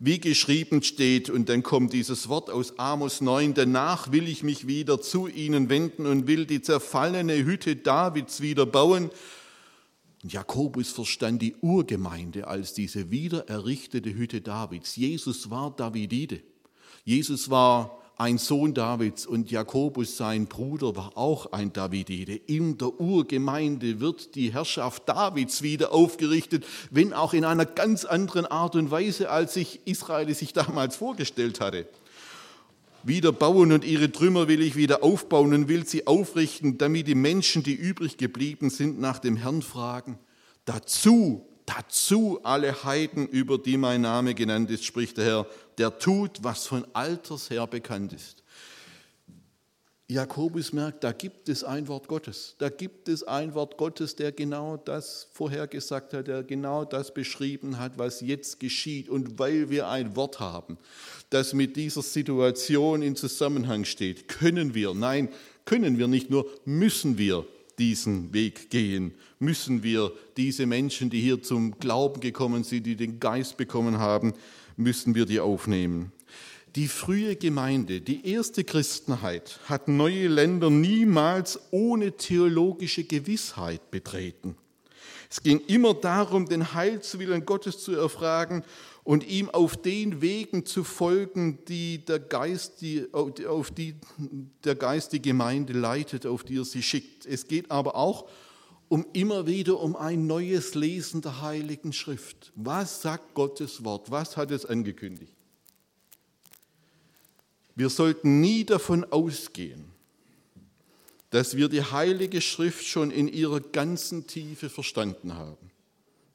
[0.00, 4.66] wie geschrieben steht, und dann kommt dieses Wort aus Amos 9, danach will ich mich
[4.66, 9.10] wieder zu ihnen wenden und will die zerfallene Hütte Davids wieder bauen.
[10.24, 14.96] Jakobus verstand die Urgemeinde als diese wieder errichtete Hütte Davids.
[14.96, 16.40] Jesus war Davidide.
[17.04, 22.34] Jesus war ein Sohn Davids und Jakobus, sein Bruder, war auch ein Davidide.
[22.46, 28.46] In der Urgemeinde wird die Herrschaft Davids wieder aufgerichtet, wenn auch in einer ganz anderen
[28.46, 31.86] Art und Weise, als sich Israel sich damals vorgestellt hatte.
[33.02, 37.14] Wieder bauen und ihre Trümmer will ich wieder aufbauen und will sie aufrichten, damit die
[37.14, 40.18] Menschen, die übrig geblieben sind, nach dem Herrn fragen.
[40.64, 45.46] Dazu dazu alle Heiden, über die mein Name genannt ist, spricht der Herr,
[45.78, 48.44] der tut, was von alters her bekannt ist.
[50.06, 52.56] Jakobus merkt, da gibt es ein Wort Gottes.
[52.58, 57.78] Da gibt es ein Wort Gottes, der genau das vorhergesagt hat, der genau das beschrieben
[57.78, 59.08] hat, was jetzt geschieht.
[59.08, 60.76] Und weil wir ein Wort haben,
[61.30, 65.30] das mit dieser Situation in Zusammenhang steht, können wir, nein,
[65.64, 67.46] können wir nicht nur, müssen wir
[67.78, 73.20] diesen Weg gehen, müssen wir diese Menschen, die hier zum Glauben gekommen sind, die den
[73.20, 74.32] Geist bekommen haben,
[74.76, 76.12] müssen wir die aufnehmen.
[76.74, 84.56] Die frühe Gemeinde, die erste Christenheit, hat neue Länder niemals ohne theologische Gewissheit betreten.
[85.30, 88.64] Es ging immer darum, den Heilswillen Gottes zu erfragen
[89.04, 93.94] und ihm auf den Wegen zu folgen, die der Geist, die, auf die
[94.64, 97.26] der Geist die Gemeinde leitet, auf die er sie schickt.
[97.26, 98.28] Es geht aber auch
[98.88, 102.52] um immer wieder um ein neues Lesen der Heiligen Schrift.
[102.54, 104.10] Was sagt Gottes Wort?
[104.10, 105.32] Was hat es angekündigt?
[107.74, 109.86] Wir sollten nie davon ausgehen,
[111.30, 115.70] dass wir die Heilige Schrift schon in ihrer ganzen Tiefe verstanden haben.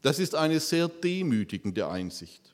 [0.02, 2.54] Das ist eine sehr demütigende Einsicht.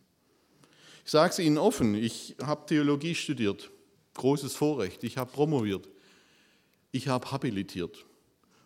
[1.03, 3.69] Ich sage es Ihnen offen, ich habe Theologie studiert,
[4.15, 5.87] großes Vorrecht, ich habe promoviert,
[6.91, 8.05] ich habe habilitiert.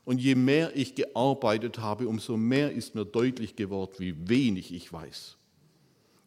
[0.10, 4.92] Und je mehr ich gearbeitet habe, umso mehr ist mir deutlich geworden, wie wenig ich
[4.92, 5.38] weiß.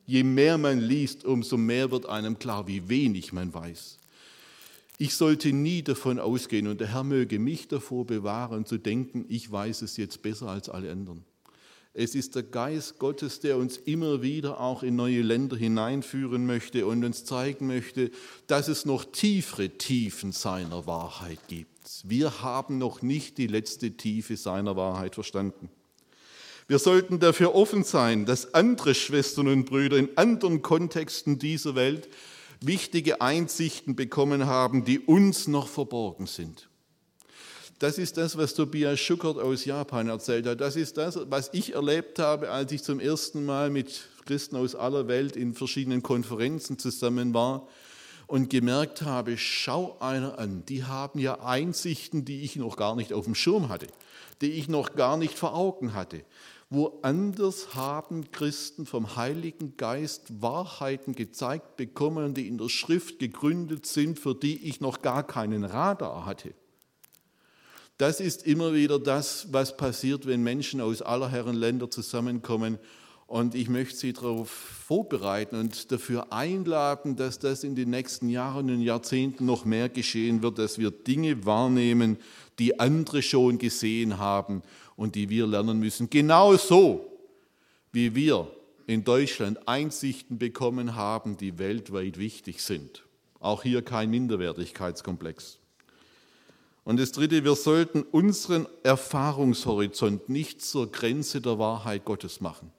[0.06, 3.98] Je mehr man liest, umso mehr wird einem klar, wie wenig man weiß.
[4.98, 9.50] Ich sollte nie davon ausgehen, und der Herr möge mich davor bewahren, zu denken, ich
[9.50, 11.24] weiß es jetzt besser als alle anderen.
[11.92, 16.86] Es ist der Geist Gottes, der uns immer wieder auch in neue Länder hineinführen möchte
[16.86, 18.12] und uns zeigen möchte,
[18.46, 21.71] dass es noch tiefere Tiefen seiner Wahrheit gibt.
[22.04, 25.68] Wir haben noch nicht die letzte Tiefe seiner Wahrheit verstanden.
[26.68, 32.08] Wir sollten dafür offen sein, dass andere Schwestern und Brüder in anderen Kontexten dieser Welt
[32.60, 36.68] wichtige Einsichten bekommen haben, die uns noch verborgen sind.
[37.80, 40.60] Das ist das, was Tobias Schuckert aus Japan erzählt hat.
[40.60, 44.76] Das ist das, was ich erlebt habe, als ich zum ersten Mal mit Christen aus
[44.76, 47.66] aller Welt in verschiedenen Konferenzen zusammen war
[48.32, 53.12] und gemerkt habe, schau einer an, die haben ja Einsichten, die ich noch gar nicht
[53.12, 53.88] auf dem Schirm hatte,
[54.40, 56.24] die ich noch gar nicht vor Augen hatte.
[56.70, 64.18] Woanders haben Christen vom Heiligen Geist Wahrheiten gezeigt bekommen, die in der Schrift gegründet sind,
[64.18, 66.54] für die ich noch gar keinen Radar hatte.
[67.98, 72.78] Das ist immer wieder das, was passiert, wenn Menschen aus aller Herren Länder zusammenkommen.
[73.32, 78.68] Und ich möchte Sie darauf vorbereiten und dafür einladen, dass das in den nächsten Jahren
[78.68, 82.18] und Jahrzehnten noch mehr geschehen wird, dass wir Dinge wahrnehmen,
[82.58, 84.60] die andere schon gesehen haben
[84.96, 86.10] und die wir lernen müssen.
[86.10, 87.10] Genauso
[87.90, 88.54] wie wir
[88.86, 93.02] in Deutschland Einsichten bekommen haben, die weltweit wichtig sind.
[93.40, 95.58] Auch hier kein Minderwertigkeitskomplex.
[96.84, 102.70] Und das Dritte, wir sollten unseren Erfahrungshorizont nicht zur Grenze der Wahrheit Gottes machen.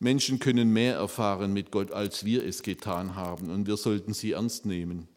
[0.00, 3.50] Menschen können mehr erfahren mit Gott, als wir es getan haben.
[3.50, 5.08] Und wir sollten sie ernst nehmen.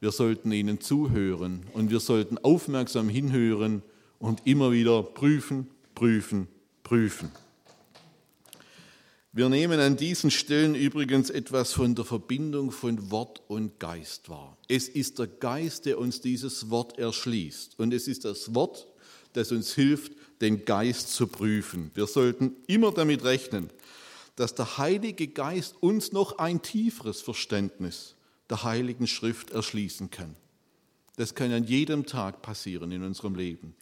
[0.00, 3.82] Wir sollten ihnen zuhören und wir sollten aufmerksam hinhören
[4.18, 6.48] und immer wieder prüfen, prüfen,
[6.82, 7.30] prüfen.
[9.32, 14.56] Wir nehmen an diesen Stellen übrigens etwas von der Verbindung von Wort und Geist wahr.
[14.66, 17.78] Es ist der Geist, der uns dieses Wort erschließt.
[17.78, 18.86] Und es ist das Wort,
[19.34, 21.90] das uns hilft, den Geist zu prüfen.
[21.94, 23.68] Wir sollten immer damit rechnen,
[24.36, 28.14] dass der Heilige Geist uns noch ein tieferes Verständnis
[28.48, 30.36] der Heiligen Schrift erschließen kann.
[31.16, 33.74] Das kann an jedem Tag passieren in unserem Leben.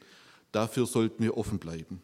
[0.53, 2.01] Dafür sollten wir offen bleiben.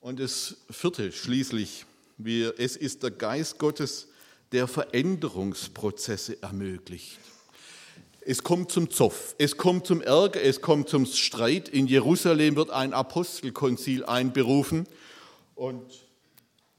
[0.00, 1.86] Und das vierte schließlich,
[2.18, 4.08] wir, es ist der Geist Gottes,
[4.50, 7.18] der Veränderungsprozesse ermöglicht.
[8.20, 11.68] Es kommt zum Zoff, es kommt zum Ärger, es kommt zum Streit.
[11.68, 14.86] In Jerusalem wird ein Apostelkonzil einberufen
[15.54, 16.07] und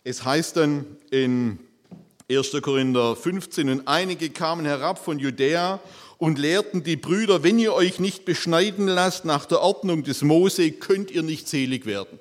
[0.10, 1.60] es heißt dann in
[2.32, 2.58] 1.
[2.64, 5.80] Korinther 15, und einige kamen herab von Judäa
[6.18, 10.72] und lehrten die Brüder, wenn ihr euch nicht beschneiden lasst nach der Ordnung des Mose,
[10.72, 12.20] könnt ihr nicht selig werden.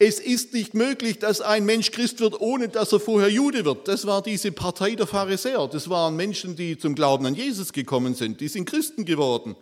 [0.00, 3.86] Es ist nicht möglich, dass ein Mensch Christ wird, ohne dass er vorher Jude wird.
[3.86, 5.68] Das war diese Partei der Pharisäer.
[5.68, 8.40] Das waren Menschen, die zum Glauben an Jesus gekommen sind.
[8.40, 9.54] Die sind Christen geworden.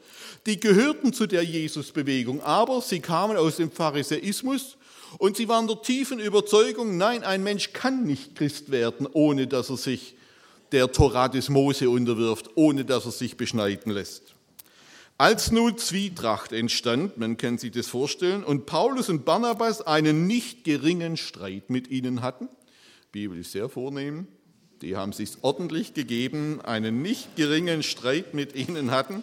[0.46, 4.78] Die gehörten zu der Jesusbewegung, aber sie kamen aus dem Pharisäismus
[5.18, 9.70] und sie waren der tiefen Überzeugung, nein, ein Mensch kann nicht Christ werden, ohne dass
[9.70, 10.16] er sich
[10.72, 14.34] der Torah des Mose unterwirft, ohne dass er sich beschneiden lässt.
[15.18, 20.64] Als nun Zwietracht entstand, man kann sich das vorstellen, und Paulus und Barnabas einen nicht
[20.64, 22.48] geringen Streit mit ihnen hatten,
[23.12, 24.28] Bibel ist sehr vornehm,
[24.80, 29.22] die haben sich ordentlich gegeben, einen nicht geringen Streit mit ihnen hatten,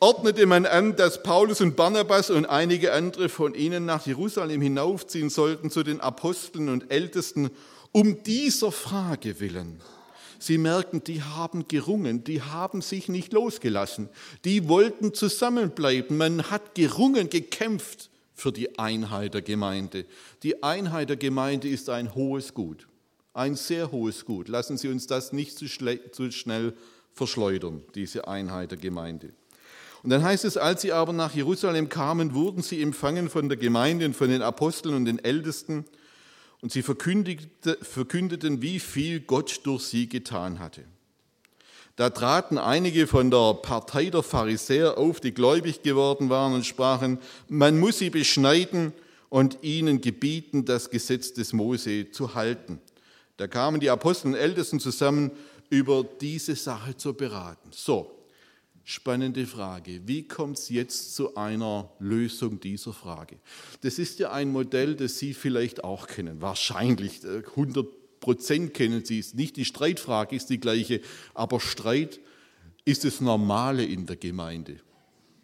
[0.00, 5.30] ordnete man an, dass Paulus und Barnabas und einige andere von ihnen nach Jerusalem hinaufziehen
[5.30, 7.50] sollten zu den Aposteln und Ältesten,
[7.92, 9.80] um dieser Frage willen
[10.42, 14.08] Sie merken, die haben gerungen, die haben sich nicht losgelassen,
[14.46, 16.16] die wollten zusammenbleiben.
[16.16, 20.06] Man hat gerungen, gekämpft für die Einheit der Gemeinde.
[20.42, 22.88] Die Einheit der Gemeinde ist ein hohes Gut,
[23.34, 24.48] ein sehr hohes Gut.
[24.48, 25.66] Lassen Sie uns das nicht zu,
[26.10, 26.72] zu schnell
[27.12, 29.34] verschleudern, diese Einheit der Gemeinde.
[30.02, 33.58] Und dann heißt es, als sie aber nach Jerusalem kamen, wurden sie empfangen von der
[33.58, 35.84] Gemeinde und von den Aposteln und den Ältesten.
[36.62, 40.84] Und sie verkündeten, wie viel Gott durch sie getan hatte.
[41.96, 47.18] Da traten einige von der Partei der Pharisäer auf, die gläubig geworden waren und sprachen,
[47.48, 48.92] man muss sie beschneiden
[49.28, 52.80] und ihnen gebieten, das Gesetz des Mose zu halten.
[53.36, 55.30] Da kamen die Apostel und Ältesten zusammen,
[55.68, 57.70] über diese Sache zu beraten.
[57.70, 58.19] So,
[58.90, 60.00] Spannende Frage.
[60.06, 63.38] Wie kommt es jetzt zu einer Lösung dieser Frage?
[63.82, 66.42] Das ist ja ein Modell, das Sie vielleicht auch kennen.
[66.42, 67.88] Wahrscheinlich 100 äh,
[68.18, 69.32] Prozent kennen Sie es.
[69.32, 71.02] Nicht die Streitfrage ist die gleiche,
[71.34, 72.18] aber Streit
[72.84, 74.80] ist das Normale in der Gemeinde.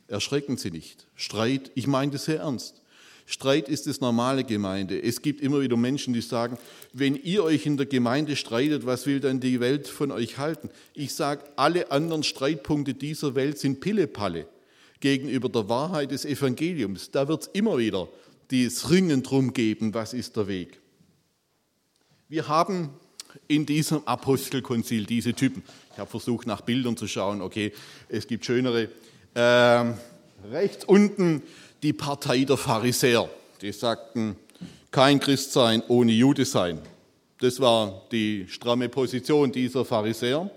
[0.08, 1.06] Erschrecken Sie nicht.
[1.14, 2.82] Streit, ich meine das sehr ernst.
[3.26, 5.02] Streit ist das normale Gemeinde.
[5.02, 6.58] Es gibt immer wieder Menschen, die sagen,
[6.92, 10.70] wenn ihr euch in der Gemeinde streitet, was will dann die Welt von euch halten?
[10.94, 14.46] Ich sage, alle anderen Streitpunkte dieser Welt sind Pillepalle
[15.00, 17.10] gegenüber der Wahrheit des Evangeliums.
[17.10, 18.08] Da wird es immer wieder
[18.50, 20.80] die es Ringen drum geben, was ist der Weg.
[22.28, 22.90] Wir haben
[23.48, 25.62] in diesem Apostelkonzil diese Typen.
[25.92, 27.42] Ich habe versucht, nach Bildern zu schauen.
[27.42, 27.72] Okay,
[28.08, 28.88] es gibt schönere.
[29.34, 29.94] Ähm,
[30.50, 31.42] rechts unten
[31.82, 33.28] die Partei der Pharisäer.
[33.60, 34.36] Die sagten,
[34.90, 36.80] kein Christ sein ohne Jude sein.
[37.40, 40.50] Das war die stramme Position dieser Pharisäer.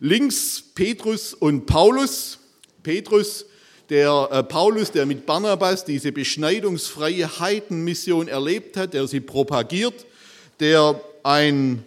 [0.00, 2.38] Links Petrus und Paulus.
[2.82, 3.46] Petrus,
[3.88, 10.06] der äh, Paulus, der mit Barnabas diese beschneidungsfreie Heidenmission erlebt hat, der sie propagiert,
[10.60, 11.84] der ein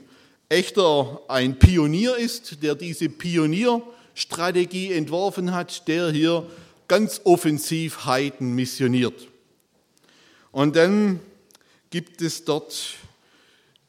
[0.50, 6.46] echter ein Pionier ist, der diese Pionierstrategie entworfen hat, der hier
[6.88, 9.28] ganz offensiv Heiden missioniert.
[10.52, 11.20] Und dann
[11.90, 12.96] gibt es dort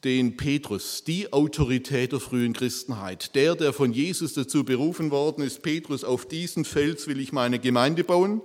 [0.03, 5.61] den Petrus, die Autorität der frühen Christenheit, der, der von Jesus dazu berufen worden ist,
[5.61, 8.41] Petrus, auf diesen Fels will ich meine Gemeinde bauen,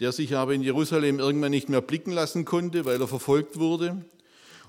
[0.00, 4.04] der sich aber in Jerusalem irgendwann nicht mehr blicken lassen konnte, weil er verfolgt wurde.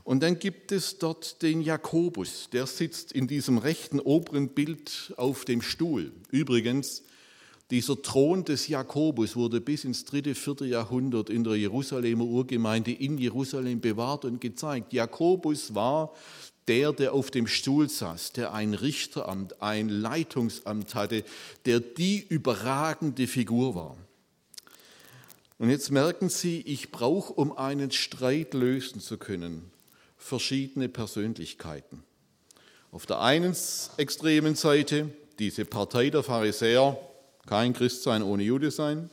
[0.03, 5.45] Und dann gibt es dort den Jakobus, der sitzt in diesem rechten oberen Bild auf
[5.45, 6.11] dem Stuhl.
[6.29, 7.03] Übrigens,
[7.73, 13.17] dieser Thron des Jakobus wurde bis ins dritte, vierte Jahrhundert in der Jerusalemer Urgemeinde in
[13.17, 14.93] Jerusalem bewahrt und gezeigt.
[14.93, 16.13] Jakobus war
[16.67, 21.23] der, der auf dem Stuhl saß, der ein Richteramt, ein Leitungsamt hatte,
[21.65, 23.97] der die überragende Figur war.
[25.57, 29.71] Und jetzt merken Sie, ich brauche, um einen Streit lösen zu können,
[30.15, 32.03] verschiedene Persönlichkeiten.
[32.91, 33.55] Auf der einen
[33.97, 35.09] extremen Seite
[35.39, 36.99] diese Partei der Pharisäer,
[37.45, 39.09] kein Christ sein ohne Jude sein.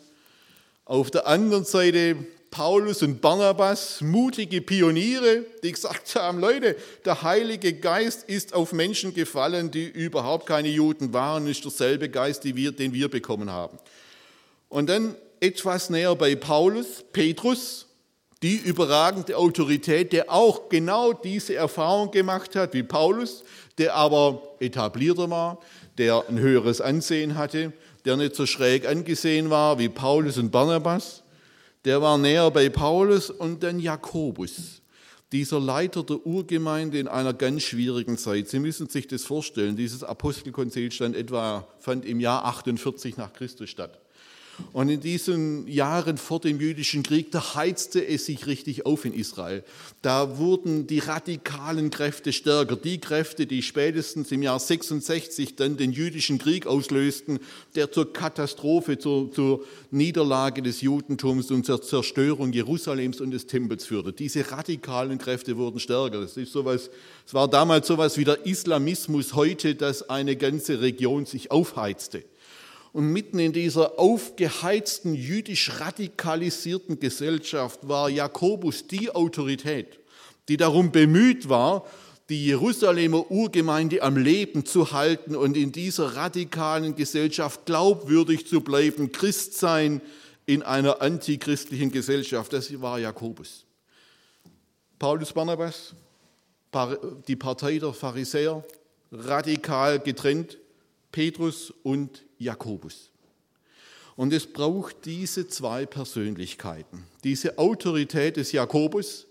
[0.84, 2.16] Auf der anderen Seite
[2.50, 9.14] Paulus und Barnabas, mutige Pioniere, die gesagt haben, Leute, der Heilige Geist ist auf Menschen
[9.14, 13.78] gefallen, die überhaupt keine Juden waren, ist derselbe Geist, wir, den wir bekommen haben.
[14.68, 17.86] Und dann etwas näher bei Paulus, Petrus,
[18.42, 23.44] die überragende Autorität, der auch genau diese Erfahrung gemacht hat wie Paulus,
[23.78, 25.60] der aber etablierter war,
[25.98, 27.72] der ein höheres Ansehen hatte
[28.04, 31.22] der nicht so schräg angesehen war wie Paulus und Barnabas.
[31.84, 34.82] Der war näher bei Paulus und dann Jakobus,
[35.32, 38.48] dieser Leiter der Urgemeinde in einer ganz schwierigen Zeit.
[38.48, 43.70] Sie müssen sich das vorstellen, dieses Apostelkonzil stand etwa, fand im Jahr 48 nach Christus
[43.70, 43.99] statt.
[44.72, 49.12] Und in diesen Jahren vor dem jüdischen Krieg, da heizte es sich richtig auf in
[49.12, 49.64] Israel.
[50.02, 52.76] Da wurden die radikalen Kräfte stärker.
[52.76, 57.40] Die Kräfte, die spätestens im Jahr 66 dann den jüdischen Krieg auslösten,
[57.74, 63.84] der zur Katastrophe, zur, zur Niederlage des Judentums und zur Zerstörung Jerusalems und des Tempels
[63.84, 64.12] führte.
[64.12, 66.20] Diese radikalen Kräfte wurden stärker.
[66.20, 66.90] Das ist sowas,
[67.26, 72.24] es war damals sowas wie der Islamismus heute, dass eine ganze Region sich aufheizte.
[72.92, 80.00] Und mitten in dieser aufgeheizten, jüdisch radikalisierten Gesellschaft war Jakobus die Autorität,
[80.48, 81.86] die darum bemüht war,
[82.28, 89.12] die Jerusalemer Urgemeinde am Leben zu halten und in dieser radikalen Gesellschaft glaubwürdig zu bleiben,
[89.12, 90.00] Christ sein
[90.46, 92.52] in einer antichristlichen Gesellschaft.
[92.52, 93.64] Das war Jakobus.
[94.98, 95.94] Paulus Barnabas,
[97.26, 98.64] die Partei der Pharisäer,
[99.10, 100.58] radikal getrennt,
[101.12, 103.10] Petrus und Jakobus.
[104.16, 109.26] Und es braucht diese zwei Persönlichkeiten, diese Autorität des Jakobus,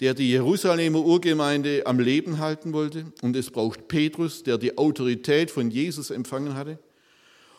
[0.00, 5.50] der die Jerusalemer Urgemeinde am Leben halten wollte, und es braucht Petrus, der die Autorität
[5.50, 6.78] von Jesus empfangen hatte,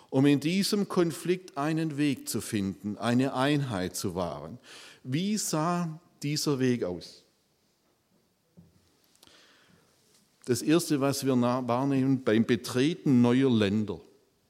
[0.10, 4.60] um in diesem Konflikt einen Weg zu finden, eine Einheit zu wahren.
[5.04, 7.21] Wie sah dieser Weg aus?
[10.46, 14.02] Das Erste, was wir wahrnehmen beim Betreten neuer Länder,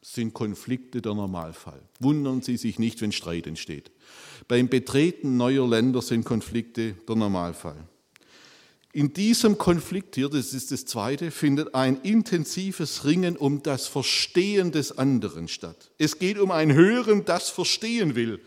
[0.02, 1.82] sind Konflikte der Normalfall.
[2.00, 3.92] Wundern Sie sich nicht, wenn Streit entsteht.
[4.48, 7.88] Beim Betreten neuer Länder sind Konflikte der Normalfall.
[8.94, 14.72] In diesem Konflikt hier, das ist das zweite, findet ein intensives Ringen um das Verstehen
[14.72, 15.92] des anderen statt.
[15.98, 18.42] Es geht um ein Hören, das verstehen will,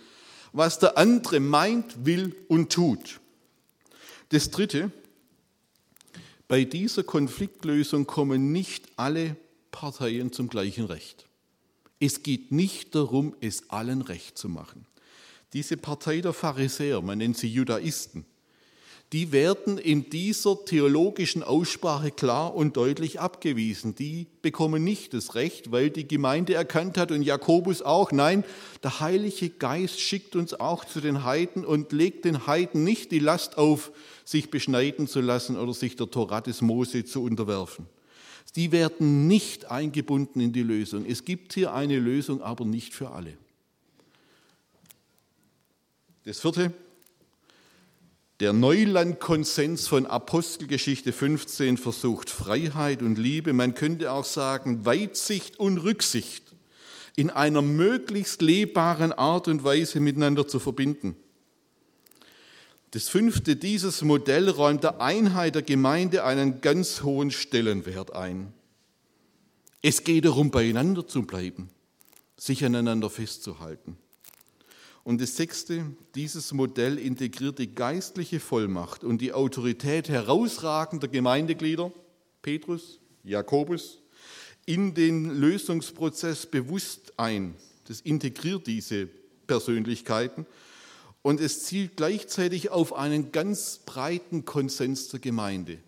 [0.52, 3.20] was der andere meint, will und tut.
[4.30, 4.90] Das dritte,
[6.48, 9.36] bei dieser Konfliktlösung kommen nicht alle
[9.70, 11.26] Parteien zum gleichen Recht.
[12.00, 14.86] Es geht nicht darum, es allen recht zu machen.
[15.52, 18.26] Diese Partei der Pharisäer, man nennt sie Judaisten,
[19.12, 23.94] die werden in dieser theologischen Aussprache klar und deutlich abgewiesen.
[23.94, 28.10] Die bekommen nicht das Recht, weil die Gemeinde erkannt hat und Jakobus auch.
[28.10, 28.42] Nein,
[28.82, 33.20] der Heilige Geist schickt uns auch zu den Heiden und legt den Heiden nicht die
[33.20, 33.92] Last auf,
[34.24, 37.86] sich beschneiden zu lassen oder sich der Torah des Mose zu unterwerfen.
[38.56, 41.04] Die werden nicht eingebunden in die Lösung.
[41.06, 43.36] Es gibt hier eine Lösung, aber nicht für alle.
[46.24, 46.72] Das vierte,
[48.44, 55.78] Der Neulandkonsens von Apostelgeschichte 15 versucht Freiheit und Liebe, man könnte auch sagen Weitsicht und
[55.78, 56.54] Rücksicht
[57.16, 61.16] in einer möglichst lebbaren Art und Weise miteinander zu verbinden.
[62.90, 68.52] Das fünfte, dieses Modell räumt der Einheit der Gemeinde einen ganz hohen Stellenwert ein.
[69.80, 71.70] Es geht darum, beieinander zu bleiben,
[72.36, 73.96] sich aneinander festzuhalten.
[75.04, 75.84] Und das sechste,
[76.14, 81.92] dieses Modell integriert die geistliche Vollmacht und die Autorität herausragender Gemeindeglieder,
[82.40, 84.00] Petrus, Jakobus,
[84.64, 87.54] in den Lösungsprozess bewusst ein.
[87.86, 89.08] Das integriert diese
[89.46, 90.46] Persönlichkeiten
[91.20, 95.78] und es zielt gleichzeitig auf einen ganz breiten Konsens der Gemeinde.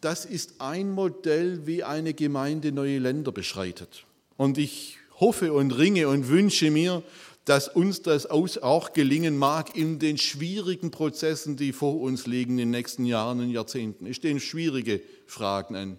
[0.00, 4.04] Das ist ein Modell, wie eine Gemeinde neue Länder beschreitet.
[4.36, 7.02] Und ich hoffe und ringe und wünsche mir,
[7.44, 12.58] dass uns das auch gelingen mag in den schwierigen Prozessen, die vor uns liegen in
[12.58, 14.06] den nächsten Jahren und Jahrzehnten.
[14.06, 15.98] Es stehen schwierige Fragen an,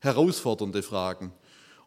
[0.00, 1.32] herausfordernde Fragen.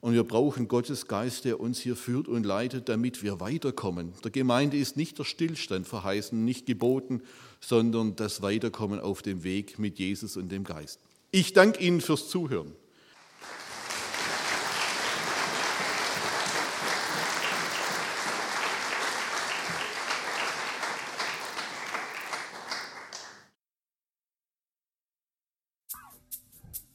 [0.01, 4.13] Und wir brauchen Gottes Geist, der uns hier führt und leitet, damit wir weiterkommen.
[4.23, 7.21] Der Gemeinde ist nicht der Stillstand verheißen, nicht geboten,
[7.59, 10.99] sondern das Weiterkommen auf dem Weg mit Jesus und dem Geist.
[11.29, 12.73] Ich danke Ihnen fürs Zuhören.